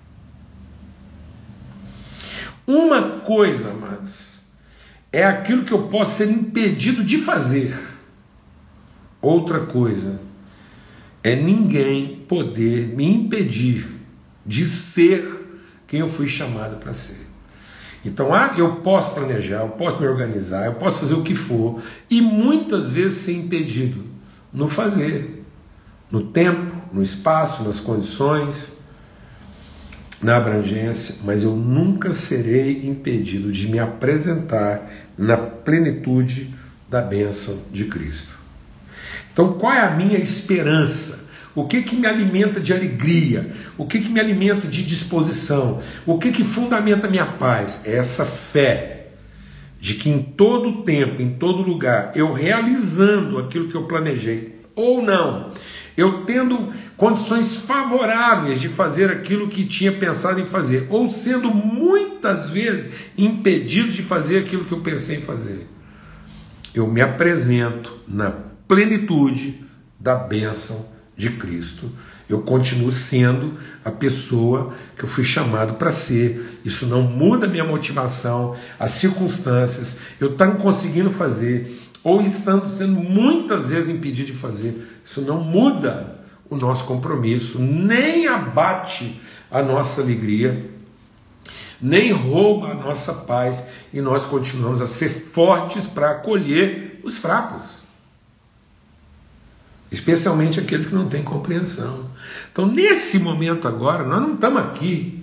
Uma 2.67 3.21
coisa, 3.21 3.71
amados, 3.71 4.41
é 5.13 5.25
aquilo 5.25 5.65
que 5.65 5.73
eu 5.73 5.89
posso 5.89 6.17
ser 6.17 6.31
impedido 6.31 7.05
de 7.05 7.19
fazer. 7.19 7.79
Outra 9.21 9.61
coisa 9.61 10.21
é 11.23 11.37
ninguém 11.37 12.25
poder 12.29 12.89
me 12.89 13.05
impedir 13.05 13.87
de 14.45 14.65
ser 14.65 15.61
quem 15.87 16.01
eu 16.01 16.09
fui 16.09 16.27
chamado 16.27 16.79
para 16.79 16.93
ser. 16.93 17.21
Então, 18.05 18.35
ah, 18.35 18.55
eu 18.57 18.77
posso 18.77 19.15
planejar, 19.15 19.61
eu 19.61 19.69
posso 19.69 20.01
me 20.01 20.09
organizar, 20.09 20.67
eu 20.67 20.75
posso 20.75 21.01
fazer 21.01 21.15
o 21.15 21.23
que 21.23 21.37
for, 21.37 21.81
e 22.11 22.21
muitas 22.21 22.91
vezes 22.91 23.19
ser 23.19 23.35
impedido 23.35 24.05
no 24.53 24.67
fazer, 24.67 25.45
no 26.11 26.25
tempo, 26.25 26.75
no 26.93 27.03
espaço, 27.03 27.63
nas 27.63 27.79
condições, 27.79 28.73
na 30.23 30.37
abrangência, 30.37 31.17
mas 31.25 31.43
eu 31.43 31.57
nunca 31.57 32.13
serei 32.13 32.87
impedido 32.87 33.51
de 33.51 33.69
me 33.69 33.79
apresentar 33.79 34.91
na 35.19 35.37
plenitude 35.37 36.55
da 36.89 37.01
bênção 37.01 37.59
de 37.73 37.87
Cristo. 37.87 38.35
Então, 39.33 39.55
qual 39.55 39.73
é 39.73 39.81
a 39.81 39.91
minha 39.91 40.19
esperança? 40.19 41.27
O 41.55 41.67
que 41.67 41.83
que 41.83 41.97
me 41.97 42.07
alimenta 42.07 42.61
de 42.61 42.73
alegria? 42.73 43.51
O 43.77 43.87
que 43.87 44.01
que 44.01 44.09
me 44.09 44.21
alimenta 44.21 44.69
de 44.69 44.85
disposição? 44.85 45.81
O 46.07 46.19
que 46.19 46.31
que 46.31 46.45
fundamenta 46.45 47.09
minha 47.09 47.27
paz? 47.27 47.81
É 47.85 47.97
essa 47.97 48.25
fé 48.25 49.09
de 49.81 49.95
que 49.95 50.09
em 50.09 50.23
todo 50.23 50.83
tempo, 50.83 51.21
em 51.21 51.31
todo 51.31 51.61
lugar, 51.61 52.13
eu 52.15 52.33
realizando 52.33 53.39
aquilo 53.39 53.69
que 53.69 53.75
eu 53.75 53.85
planejei 53.85 54.61
ou 54.75 55.03
não, 55.03 55.51
eu 55.97 56.25
tendo 56.25 56.73
condições 56.97 57.57
favoráveis 57.57 58.61
de 58.61 58.69
fazer 58.69 59.11
aquilo 59.11 59.49
que 59.49 59.65
tinha 59.65 59.93
pensado 59.93 60.41
em 60.41 60.47
fazer, 60.47 60.87
ou 60.89 61.09
sendo 61.11 61.53
muitas 61.53 62.51
vezes 62.51 62.93
impedido 63.17 63.91
de 63.91 64.03
fazer 64.03 64.39
aquilo 64.39 64.65
que 64.65 64.73
eu 64.73 64.81
pensei 64.81 65.17
em 65.17 65.23
fazer, 65.23 65.69
eu 66.75 66.87
me 66.87 67.01
apresento 67.01 67.99
na 68.09 68.33
plenitude 68.67 69.65
da 70.01 70.15
bênção 70.15 70.87
de 71.17 71.31
Cristo, 71.31 71.91
eu 72.29 72.41
continuo 72.41 72.91
sendo 72.91 73.55
a 73.85 73.91
pessoa 73.91 74.73
que 74.97 75.05
eu 75.05 75.09
fui 75.09 75.25
chamado 75.25 75.75
para 75.75 75.91
ser. 75.91 76.61
Isso 76.65 76.87
não 76.87 77.03
muda 77.03 77.47
minha 77.47 77.65
motivação, 77.65 78.57
as 78.79 78.93
circunstâncias, 78.93 80.01
eu 80.19 80.33
estou 80.33 80.53
conseguindo 80.53 81.11
fazer, 81.11 81.79
ou 82.03 82.21
estando 82.21 82.69
sendo 82.69 83.01
muitas 83.01 83.71
vezes 83.71 83.89
impedido 83.89 84.33
de 84.33 84.39
fazer. 84.39 85.01
Isso 85.05 85.21
não 85.23 85.43
muda 85.43 86.21
o 86.49 86.57
nosso 86.57 86.85
compromisso, 86.85 87.59
nem 87.59 88.27
abate 88.27 89.21
a 89.51 89.63
nossa 89.63 90.03
alegria, 90.03 90.71
nem 91.81 92.13
rouba 92.13 92.73
a 92.73 92.75
nossa 92.75 93.13
paz, 93.13 93.65
e 93.93 94.01
nós 94.01 94.25
continuamos 94.25 94.81
a 94.81 94.87
ser 94.87 95.09
fortes 95.09 95.87
para 95.87 96.11
acolher 96.11 97.01
os 97.03 97.19
fracos 97.19 97.83
especialmente 99.93 100.59
aqueles 100.59 100.87
que 100.87 100.95
não 100.95 101.07
têm 101.07 101.23
compreensão. 101.23 102.07
Então, 102.51 102.67
nesse 102.67 103.19
momento 103.19 103.69
agora, 103.69 104.03
nós 104.03 104.23
não 104.23 104.35
estamos 104.35 104.63
aqui 104.63 105.23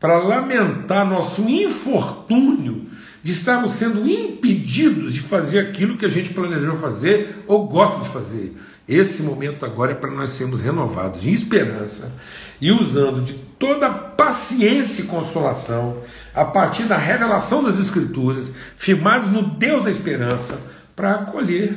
para 0.00 0.18
lamentar 0.18 1.08
nosso 1.08 1.48
infortúnio 1.48 2.85
de 3.26 3.32
estarmos 3.32 3.72
sendo 3.72 4.08
impedidos 4.08 5.12
de 5.12 5.18
fazer 5.18 5.58
aquilo 5.58 5.96
que 5.96 6.04
a 6.04 6.08
gente 6.08 6.32
planejou 6.32 6.76
fazer 6.76 7.42
ou 7.48 7.66
gosta 7.66 8.04
de 8.04 8.08
fazer. 8.10 8.56
Esse 8.88 9.24
momento 9.24 9.66
agora 9.66 9.90
é 9.90 9.94
para 9.96 10.12
nós 10.12 10.30
sermos 10.30 10.60
renovados 10.60 11.24
em 11.24 11.32
esperança 11.32 12.12
e 12.60 12.70
usando 12.70 13.24
de 13.24 13.34
toda 13.58 13.90
paciência 13.90 15.02
e 15.02 15.06
consolação, 15.06 16.00
a 16.32 16.44
partir 16.44 16.84
da 16.84 16.96
revelação 16.96 17.64
das 17.64 17.80
Escrituras, 17.80 18.52
firmados 18.76 19.26
no 19.26 19.42
Deus 19.42 19.86
da 19.86 19.90
esperança, 19.90 20.60
para 20.94 21.16
acolher 21.16 21.74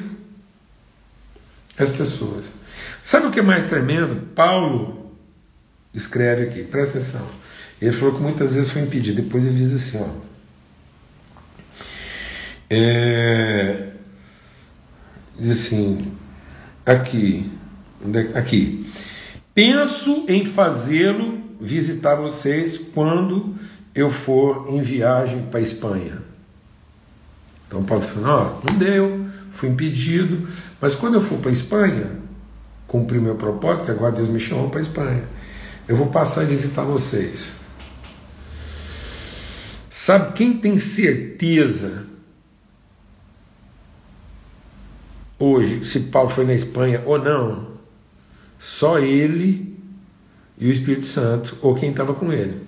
as 1.79 1.89
pessoas. 1.89 2.51
Sabe 3.01 3.25
o 3.25 3.31
que 3.31 3.39
é 3.39 3.43
mais 3.43 3.69
tremendo? 3.69 4.27
Paulo 4.35 5.15
escreve 5.95 6.43
aqui, 6.43 6.63
presta 6.63 6.99
atenção. 6.99 7.27
Ele 7.81 7.91
falou 7.91 8.13
que 8.13 8.21
muitas 8.21 8.53
vezes 8.53 8.69
foi 8.69 8.83
impedido. 8.83 9.23
Depois 9.23 9.47
ele 9.47 9.55
diz 9.55 9.73
assim: 9.73 9.99
ó, 9.99 10.28
é, 12.69 13.87
diz 15.37 15.51
assim, 15.51 15.99
aqui, 16.85 17.51
é, 18.13 18.37
aqui, 18.37 18.91
penso 19.53 20.25
em 20.27 20.45
fazê-lo 20.45 21.39
visitar 21.59 22.15
vocês 22.15 22.77
quando 22.93 23.55
eu 23.93 24.09
for 24.09 24.67
em 24.69 24.81
viagem 24.81 25.43
para 25.43 25.59
a 25.59 25.63
Espanha. 25.63 26.21
Então 27.67 27.83
Paulo 27.83 28.03
falou: 28.03 28.27
não, 28.27 28.61
não 28.63 28.77
deu, 28.77 29.25
fui 29.51 29.69
impedido, 29.69 30.47
mas 30.79 30.95
quando 30.95 31.15
eu 31.15 31.21
for 31.21 31.39
para 31.39 31.49
a 31.49 31.53
Espanha, 31.53 32.11
cumprir 32.87 33.21
meu 33.21 33.35
propósito, 33.35 33.85
que 33.85 33.91
agora 33.91 34.11
Deus 34.11 34.29
me 34.29 34.39
chamou 34.39 34.69
para 34.69 34.79
a 34.79 34.81
Espanha, 34.81 35.23
eu 35.87 35.95
vou 35.95 36.07
passar 36.07 36.41
a 36.41 36.45
visitar 36.45 36.83
vocês. 36.83 37.57
Sabe 39.89 40.33
quem 40.33 40.53
tem 40.57 40.77
certeza 40.77 42.05
hoje 45.39 45.85
se 45.85 46.01
Paulo 46.01 46.29
foi 46.29 46.45
na 46.45 46.53
Espanha 46.53 47.01
ou 47.05 47.17
não? 47.17 47.69
Só 48.59 48.99
ele 48.99 49.75
e 50.57 50.67
o 50.67 50.71
Espírito 50.71 51.05
Santo, 51.05 51.57
ou 51.61 51.73
quem 51.73 51.91
estava 51.91 52.13
com 52.13 52.33
ele. 52.33 52.67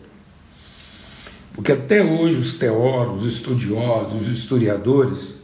Porque 1.53 1.73
até 1.73 2.01
hoje 2.01 2.39
os 2.39 2.53
teólogos, 2.53 3.25
os 3.25 3.33
estudiosos, 3.33 4.21
os 4.21 4.27
historiadores 4.29 5.35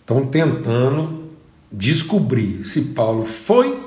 estão 0.00 0.26
tentando 0.26 1.30
descobrir 1.70 2.64
se 2.64 2.82
Paulo 2.86 3.24
foi 3.24 3.80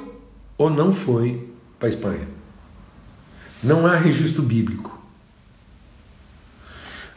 ou 0.58 0.70
não 0.70 0.92
foi 0.92 1.48
para 1.78 1.88
a 1.88 1.90
Espanha. 1.90 2.28
Não 3.62 3.86
há 3.86 3.98
registro 3.98 4.42
bíblico. 4.42 4.98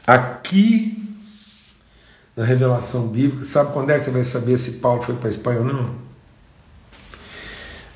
Aqui, 0.07 1.01
na 2.41 2.47
revelação 2.47 3.09
bíblica, 3.09 3.45
sabe 3.45 3.73
quando 3.73 3.91
é 3.91 3.99
que 3.99 4.05
você 4.05 4.11
vai 4.11 4.25
saber 4.25 4.57
se 4.57 4.73
Paulo 4.73 5.03
foi 5.03 5.15
para 5.15 5.29
a 5.29 5.31
Espanha 5.31 5.59
ou 5.59 5.65
não? 5.67 5.91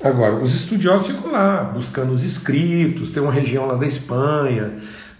Agora, 0.03 0.35
os 0.35 0.53
estudiosos 0.53 1.07
ficam 1.07 1.31
lá 1.31 1.63
buscando 1.63 2.13
os 2.13 2.23
escritos, 2.23 3.09
tem 3.09 3.23
uma 3.23 3.31
região 3.31 3.65
lá 3.65 3.73
da 3.73 3.85
Espanha 3.85 4.73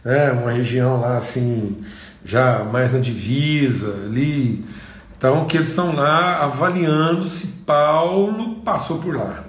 né, 0.05 0.31
uma 0.31 0.51
região 0.51 1.01
lá 1.01 1.17
assim, 1.17 1.77
já 2.23 2.63
mais 2.63 2.93
na 2.93 2.99
divisa 2.99 4.03
ali. 4.05 4.63
Então, 5.17 5.45
que 5.45 5.57
eles 5.57 5.69
estão 5.69 5.95
lá 5.95 6.43
avaliando 6.43 7.27
se 7.27 7.47
Paulo 7.65 8.57
passou 8.57 8.99
por 8.99 9.15
lá. 9.15 9.43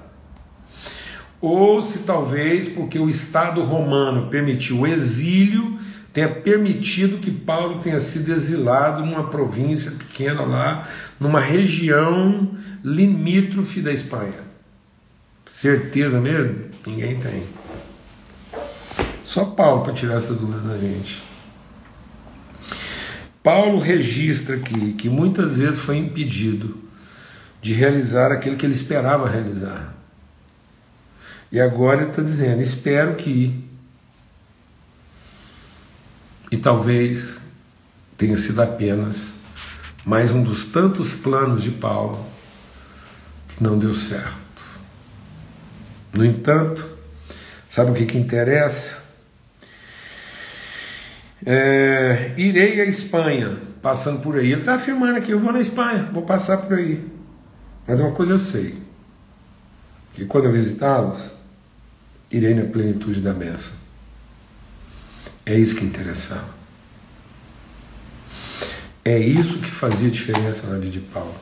Ou 1.39 1.83
se 1.83 2.01
talvez 2.01 2.67
porque 2.67 2.99
o 2.99 3.11
Estado 3.11 3.63
romano 3.63 4.29
permitiu 4.29 4.81
o 4.81 4.87
exílio, 4.87 5.79
tenha 6.17 6.31
permitido 6.31 7.19
que 7.19 7.31
Paulo 7.31 7.81
tenha 7.81 8.01
sido 8.01 8.33
exilado 8.33 9.05
numa 9.05 9.29
província 9.29 9.91
pequena 9.91 10.47
lá, 10.47 10.89
numa 11.21 11.41
região 11.41 12.57
limítrofe 12.83 13.83
da 13.83 13.93
Espanha. 13.93 14.41
Certeza 15.45 16.19
mesmo? 16.19 16.71
Ninguém 16.87 17.21
tem. 17.21 17.43
Só 19.25 19.45
Paulo 19.45 19.83
para 19.83 19.93
tirar 19.93 20.15
essa 20.15 20.33
dúvida 20.33 20.67
da 20.67 20.79
gente. 20.79 21.23
Paulo 23.43 23.79
registra 23.79 24.57
aqui 24.57 24.95
que 24.95 25.11
muitas 25.11 25.59
vezes 25.59 25.81
foi 25.81 25.99
impedido 25.99 26.79
de 27.61 27.75
realizar 27.75 28.33
aquilo 28.33 28.57
que 28.57 28.65
ele 28.65 28.73
esperava 28.73 29.29
realizar. 29.29 29.95
E 31.53 31.61
agora 31.61 32.01
ele 32.01 32.11
está 32.11 32.23
dizendo: 32.23 32.63
espero 32.63 33.17
que. 33.17 33.66
E 36.51 36.57
talvez 36.57 37.41
tenha 38.17 38.37
sido 38.37 38.61
apenas 38.63 39.35
mais 40.05 40.31
um 40.31 40.43
dos 40.43 40.67
tantos 40.67 41.15
planos 41.15 41.63
de 41.63 41.71
Paulo 41.73 42.25
que 43.49 43.63
não 43.63 43.79
deu 43.79 43.93
certo. 43.93 44.47
No 46.13 46.25
entanto, 46.25 46.89
sabe 47.69 47.91
o 47.91 47.95
que, 47.95 48.07
que 48.07 48.17
interessa? 48.17 49.05
É, 51.45 52.33
irei 52.37 52.81
à 52.81 52.85
Espanha, 52.85 53.59
passando 53.83 54.21
por 54.21 54.37
aí. 54.37 54.53
Ele 54.53 54.61
está 54.61 54.75
afirmando 54.75 55.19
aqui: 55.19 55.33
eu 55.33 55.41
vou 55.41 55.53
na 55.53 55.61
Espanha, 55.61 56.09
vou 56.13 56.23
passar 56.23 56.59
por 56.59 56.77
aí. 56.79 57.05
Mas 57.87 58.01
uma 58.01 58.13
coisa 58.13 58.35
eu 58.35 58.39
sei: 58.39 58.75
que 60.15 60.25
quando 60.25 60.47
eu 60.47 60.53
visitá-los, 60.53 61.33
irei 62.31 62.55
na 62.55 62.65
plenitude 62.65 63.21
da 63.21 63.33
bênção. 63.33 63.86
É 65.47 65.55
isso 65.55 65.77
que 65.77 65.85
interessava. 65.85 66.57
É 69.05 69.17
isso 69.17 69.61
que 69.61 69.71
fazia 69.71 70.11
diferença 70.11 70.67
na 70.67 70.79
vida 70.79 70.91
de 70.91 71.01
Paulo. 71.01 71.37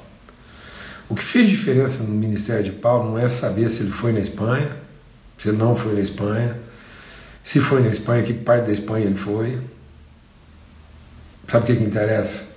O 1.09 1.15
que 1.15 1.25
fez 1.25 1.49
diferença 1.49 2.03
no 2.03 2.11
ministério 2.11 2.63
de 2.63 2.73
Paulo 2.73 3.11
não 3.11 3.19
é 3.19 3.27
saber 3.27 3.71
se 3.71 3.83
ele 3.83 3.91
foi 3.91 4.13
na 4.13 4.21
Espanha, 4.21 4.77
se 5.39 5.49
ele 5.49 5.57
não 5.57 5.75
foi 5.75 5.95
na 5.95 6.01
Espanha, 6.01 6.59
se 7.43 7.61
foi 7.61 7.81
na 7.81 7.89
Espanha, 7.89 8.23
que 8.23 8.35
parte 8.35 8.67
da 8.67 8.73
Espanha 8.73 9.07
ele 9.07 9.17
foi. 9.17 9.59
Sabe 11.49 11.65
o 11.65 11.67
que, 11.67 11.77
que 11.77 11.85
interessa? 11.85 12.55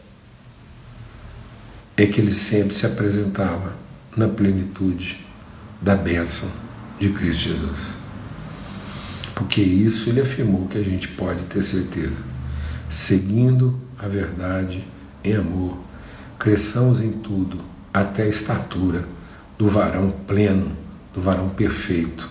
É 1.95 2.05
que 2.05 2.19
ele 2.19 2.33
sempre 2.33 2.75
se 2.75 2.85
apresentava 2.85 3.73
na 4.15 4.27
plenitude 4.27 5.25
da 5.81 5.95
bênção 5.95 6.51
de 6.99 7.09
Cristo 7.09 7.49
Jesus. 7.49 7.96
Porque 9.37 9.61
isso 9.61 10.09
ele 10.09 10.19
afirmou 10.19 10.67
que 10.67 10.79
a 10.79 10.83
gente 10.83 11.09
pode 11.09 11.43
ter 11.43 11.61
certeza. 11.61 12.17
Seguindo 12.89 13.79
a 13.95 14.07
verdade 14.07 14.87
em 15.23 15.35
amor, 15.35 15.77
cresçamos 16.39 16.99
em 16.99 17.11
tudo 17.11 17.63
até 17.93 18.23
a 18.23 18.27
estatura 18.27 19.07
do 19.55 19.69
varão 19.69 20.09
pleno, 20.09 20.75
do 21.13 21.21
varão 21.21 21.49
perfeito. 21.49 22.27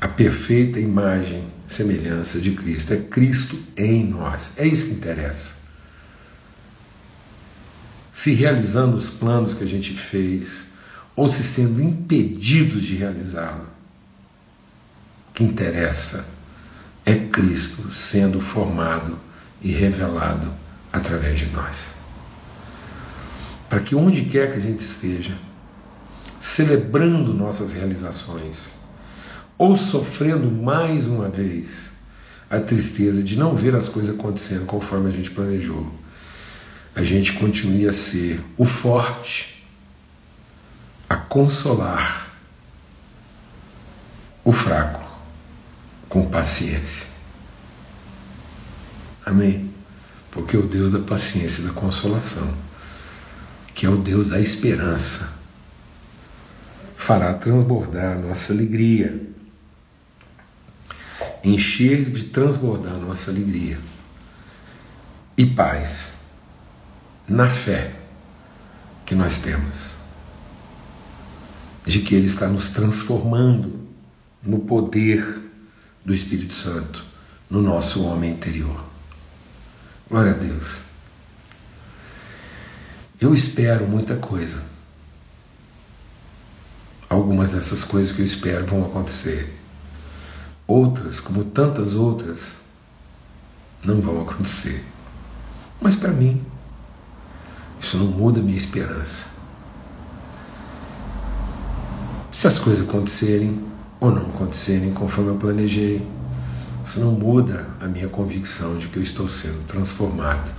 A 0.00 0.06
perfeita 0.06 0.78
imagem, 0.78 1.48
semelhança 1.66 2.40
de 2.40 2.52
Cristo. 2.52 2.92
É 2.92 2.98
Cristo 2.98 3.58
em 3.76 4.04
nós. 4.04 4.52
É 4.56 4.64
isso 4.64 4.86
que 4.86 4.92
interessa. 4.92 5.54
Se 8.12 8.32
realizando 8.34 8.96
os 8.96 9.10
planos 9.10 9.52
que 9.52 9.64
a 9.64 9.68
gente 9.68 9.92
fez, 9.94 10.68
ou 11.16 11.26
se 11.28 11.42
sendo 11.42 11.82
impedidos 11.82 12.84
de 12.84 12.94
realizá-lo. 12.94 13.75
Que 15.36 15.44
interessa 15.44 16.24
é 17.04 17.14
Cristo 17.14 17.92
sendo 17.92 18.40
formado 18.40 19.18
e 19.60 19.70
revelado 19.70 20.50
através 20.90 21.38
de 21.38 21.44
nós. 21.50 21.94
Para 23.68 23.80
que 23.80 23.94
onde 23.94 24.24
quer 24.24 24.50
que 24.50 24.56
a 24.56 24.60
gente 24.62 24.78
esteja, 24.78 25.36
celebrando 26.40 27.34
nossas 27.34 27.74
realizações, 27.74 28.74
ou 29.58 29.76
sofrendo 29.76 30.50
mais 30.50 31.06
uma 31.06 31.28
vez 31.28 31.90
a 32.48 32.58
tristeza 32.58 33.22
de 33.22 33.36
não 33.36 33.54
ver 33.54 33.76
as 33.76 33.90
coisas 33.90 34.18
acontecendo 34.18 34.64
conforme 34.64 35.10
a 35.10 35.12
gente 35.12 35.30
planejou, 35.30 35.94
a 36.94 37.04
gente 37.04 37.34
continue 37.34 37.86
a 37.86 37.92
ser 37.92 38.40
o 38.56 38.64
forte, 38.64 39.62
a 41.06 41.16
consolar 41.16 42.34
o 44.42 44.50
fraco 44.50 45.05
com 46.08 46.28
paciência. 46.28 47.06
Amém? 49.24 49.70
Porque 50.30 50.56
o 50.56 50.66
Deus 50.66 50.90
da 50.90 51.00
paciência 51.00 51.62
e 51.62 51.64
da 51.64 51.72
consolação 51.72 52.66
que 53.76 53.84
é 53.84 53.90
o 53.90 53.98
Deus 53.98 54.28
da 54.28 54.40
esperança, 54.40 55.30
fará 56.96 57.34
transbordar 57.34 58.18
nossa 58.18 58.50
alegria, 58.50 59.20
encher 61.44 62.10
de 62.10 62.24
transbordar 62.24 62.94
nossa 62.94 63.30
alegria 63.30 63.78
e 65.36 65.44
paz 65.44 66.12
na 67.28 67.50
fé 67.50 67.92
que 69.04 69.14
nós 69.14 69.40
temos, 69.40 69.94
de 71.84 72.00
que 72.00 72.14
Ele 72.14 72.26
está 72.26 72.48
nos 72.48 72.70
transformando 72.70 73.78
no 74.42 74.60
poder 74.60 75.45
do 76.06 76.14
Espírito 76.14 76.54
Santo 76.54 77.04
no 77.50 77.60
nosso 77.60 78.04
homem 78.04 78.30
interior. 78.30 78.80
Glória 80.08 80.30
a 80.30 80.36
Deus. 80.36 80.82
Eu 83.20 83.34
espero 83.34 83.88
muita 83.88 84.14
coisa. 84.14 84.62
Algumas 87.08 87.50
dessas 87.50 87.82
coisas 87.82 88.14
que 88.14 88.22
eu 88.22 88.24
espero 88.24 88.64
vão 88.66 88.86
acontecer. 88.86 89.58
Outras, 90.64 91.18
como 91.18 91.44
tantas 91.44 91.94
outras, 91.94 92.56
não 93.82 94.00
vão 94.00 94.22
acontecer. 94.22 94.84
Mas 95.80 95.96
para 95.96 96.12
mim, 96.12 96.44
isso 97.80 97.96
não 97.96 98.06
muda 98.06 98.38
a 98.38 98.42
minha 98.42 98.56
esperança. 98.56 99.26
Se 102.30 102.46
as 102.46 102.58
coisas 102.60 102.88
acontecerem 102.88 103.75
ou 104.00 104.10
não 104.10 104.22
acontecerem 104.22 104.92
conforme 104.92 105.30
eu 105.30 105.36
planejei, 105.36 106.06
isso 106.84 107.00
não 107.00 107.12
muda 107.12 107.66
a 107.80 107.86
minha 107.86 108.08
convicção 108.08 108.78
de 108.78 108.88
que 108.88 108.98
eu 108.98 109.02
estou 109.02 109.28
sendo 109.28 109.66
transformado 109.66 110.52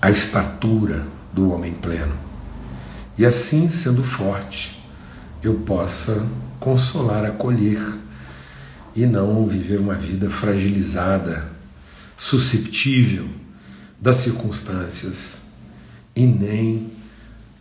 a 0.00 0.10
estatura 0.10 1.06
do 1.32 1.52
homem 1.52 1.72
pleno. 1.72 2.14
E 3.18 3.24
assim, 3.24 3.68
sendo 3.68 4.02
forte, 4.02 4.82
eu 5.42 5.54
possa 5.54 6.26
consolar, 6.58 7.24
acolher 7.24 7.80
e 8.94 9.06
não 9.06 9.46
viver 9.46 9.78
uma 9.78 9.94
vida 9.94 10.28
fragilizada, 10.30 11.48
susceptível 12.16 13.28
das 14.00 14.16
circunstâncias 14.16 15.42
e 16.14 16.26
nem 16.26 16.90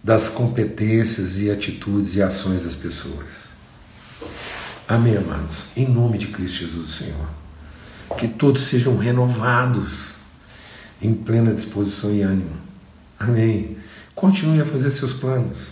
das 0.06 0.30
competências 0.30 1.40
e 1.40 1.50
atitudes 1.50 2.16
e 2.16 2.22
ações 2.22 2.64
das 2.64 2.76
pessoas. 2.76 3.26
Amém, 4.88 5.18
amados? 5.18 5.66
Em 5.76 5.90
nome 5.90 6.20
de 6.20 6.28
Cristo 6.28 6.60
Jesus, 6.60 6.92
Senhor. 6.92 7.28
Que 8.16 8.28
todos 8.28 8.66
sejam 8.66 8.96
renovados 8.98 10.18
em 11.02 11.12
plena 11.12 11.56
disposição 11.56 12.14
e 12.14 12.22
ânimo. 12.22 12.56
Amém. 13.18 13.78
Continue 14.14 14.62
a 14.62 14.66
fazer 14.66 14.92
seus 14.92 15.12
planos, 15.12 15.72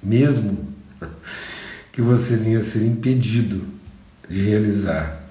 mesmo 0.00 0.72
que 1.90 2.00
você 2.00 2.36
venha 2.36 2.60
a 2.60 2.62
ser 2.62 2.86
impedido 2.86 3.66
de 4.28 4.42
realizar 4.42 5.24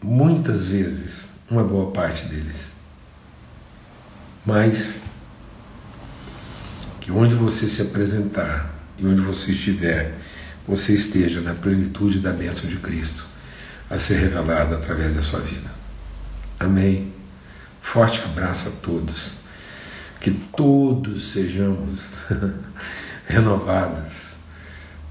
muitas 0.00 0.66
vezes 0.66 1.30
uma 1.50 1.64
boa 1.64 1.90
parte 1.90 2.26
deles. 2.26 2.70
Mas 4.46 5.01
onde 7.14 7.34
você 7.34 7.68
se 7.68 7.82
apresentar 7.82 8.74
e 8.98 9.06
onde 9.06 9.20
você 9.20 9.52
estiver, 9.52 10.16
você 10.66 10.94
esteja 10.94 11.40
na 11.40 11.54
plenitude 11.54 12.20
da 12.20 12.32
bênção 12.32 12.68
de 12.68 12.76
Cristo 12.76 13.26
a 13.90 13.98
ser 13.98 14.18
revelada 14.18 14.76
através 14.76 15.14
da 15.14 15.22
sua 15.22 15.40
vida. 15.40 15.70
Amém. 16.58 17.12
Forte 17.80 18.22
abraço 18.22 18.68
a 18.68 18.72
todos. 18.72 19.32
Que 20.20 20.30
todos 20.30 21.32
sejamos 21.32 22.22
renovados 23.26 24.34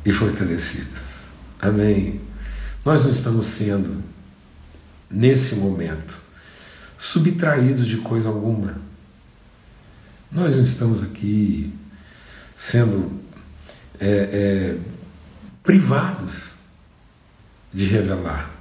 e 0.05 0.11
fortalecidos. 0.11 1.25
Amém. 1.61 2.21
Nós 2.83 3.03
não 3.03 3.11
estamos 3.11 3.45
sendo, 3.45 4.01
nesse 5.09 5.55
momento, 5.55 6.19
subtraídos 6.97 7.85
de 7.85 7.97
coisa 7.97 8.29
alguma. 8.29 8.75
Nós 10.31 10.55
não 10.55 10.63
estamos 10.63 11.03
aqui 11.03 11.71
sendo 12.61 13.11
é, 13.99 14.07
é, 14.07 14.77
privados 15.63 16.51
de 17.73 17.85
revelar 17.85 18.51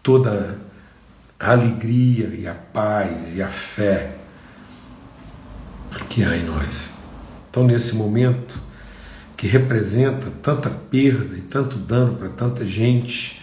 toda 0.00 0.60
a 1.40 1.50
alegria 1.50 2.28
e 2.28 2.46
a 2.46 2.54
paz 2.54 3.34
e 3.34 3.42
a 3.42 3.48
fé 3.48 4.16
que 6.08 6.22
há 6.22 6.36
em 6.36 6.44
nós. 6.44 6.90
Então, 7.50 7.64
nesse 7.64 7.96
momento 7.96 8.60
que 9.36 9.48
representa 9.48 10.30
tanta 10.40 10.70
perda 10.70 11.36
e 11.36 11.42
tanto 11.42 11.76
dano 11.76 12.14
para 12.14 12.28
tanta 12.28 12.64
gente, 12.64 13.42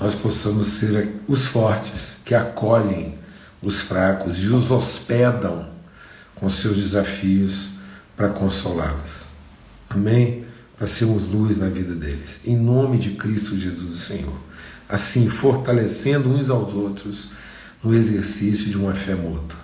nós 0.00 0.14
possamos 0.14 0.68
ser 0.68 1.16
os 1.28 1.44
fortes 1.44 2.16
que 2.24 2.34
acolhem 2.34 3.18
os 3.60 3.82
fracos 3.82 4.42
e 4.42 4.46
os 4.46 4.70
hospedam 4.70 5.68
com 6.34 6.48
seus 6.48 6.78
desafios 6.78 7.73
para 8.16 8.28
consolá-los. 8.28 9.24
Amém? 9.88 10.44
Para 10.76 10.86
sermos 10.86 11.26
luz 11.26 11.56
na 11.56 11.68
vida 11.68 11.94
deles. 11.94 12.40
Em 12.44 12.56
nome 12.56 12.98
de 12.98 13.10
Cristo 13.10 13.56
Jesus, 13.56 13.94
o 13.94 13.98
Senhor 13.98 14.44
assim 14.88 15.28
fortalecendo 15.28 16.28
uns 16.28 16.50
aos 16.50 16.72
outros 16.74 17.30
no 17.82 17.94
exercício 17.94 18.70
de 18.70 18.76
uma 18.76 18.94
fé 18.94 19.14
mútua. 19.14 19.58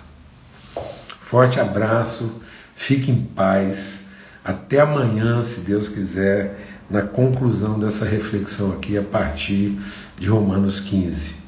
Forte 1.21 1.59
abraço, 1.59 2.41
fique 2.75 3.11
em 3.11 3.21
paz. 3.21 4.01
Até 4.43 4.81
amanhã, 4.81 5.41
se 5.41 5.61
Deus 5.61 5.87
quiser, 5.87 6.59
na 6.89 7.03
conclusão 7.03 7.79
dessa 7.79 8.05
reflexão 8.05 8.73
aqui 8.73 8.97
a 8.97 9.03
partir 9.03 9.79
de 10.17 10.27
Romanos 10.27 10.79
15. 10.79 11.35
Amém. 11.35 11.40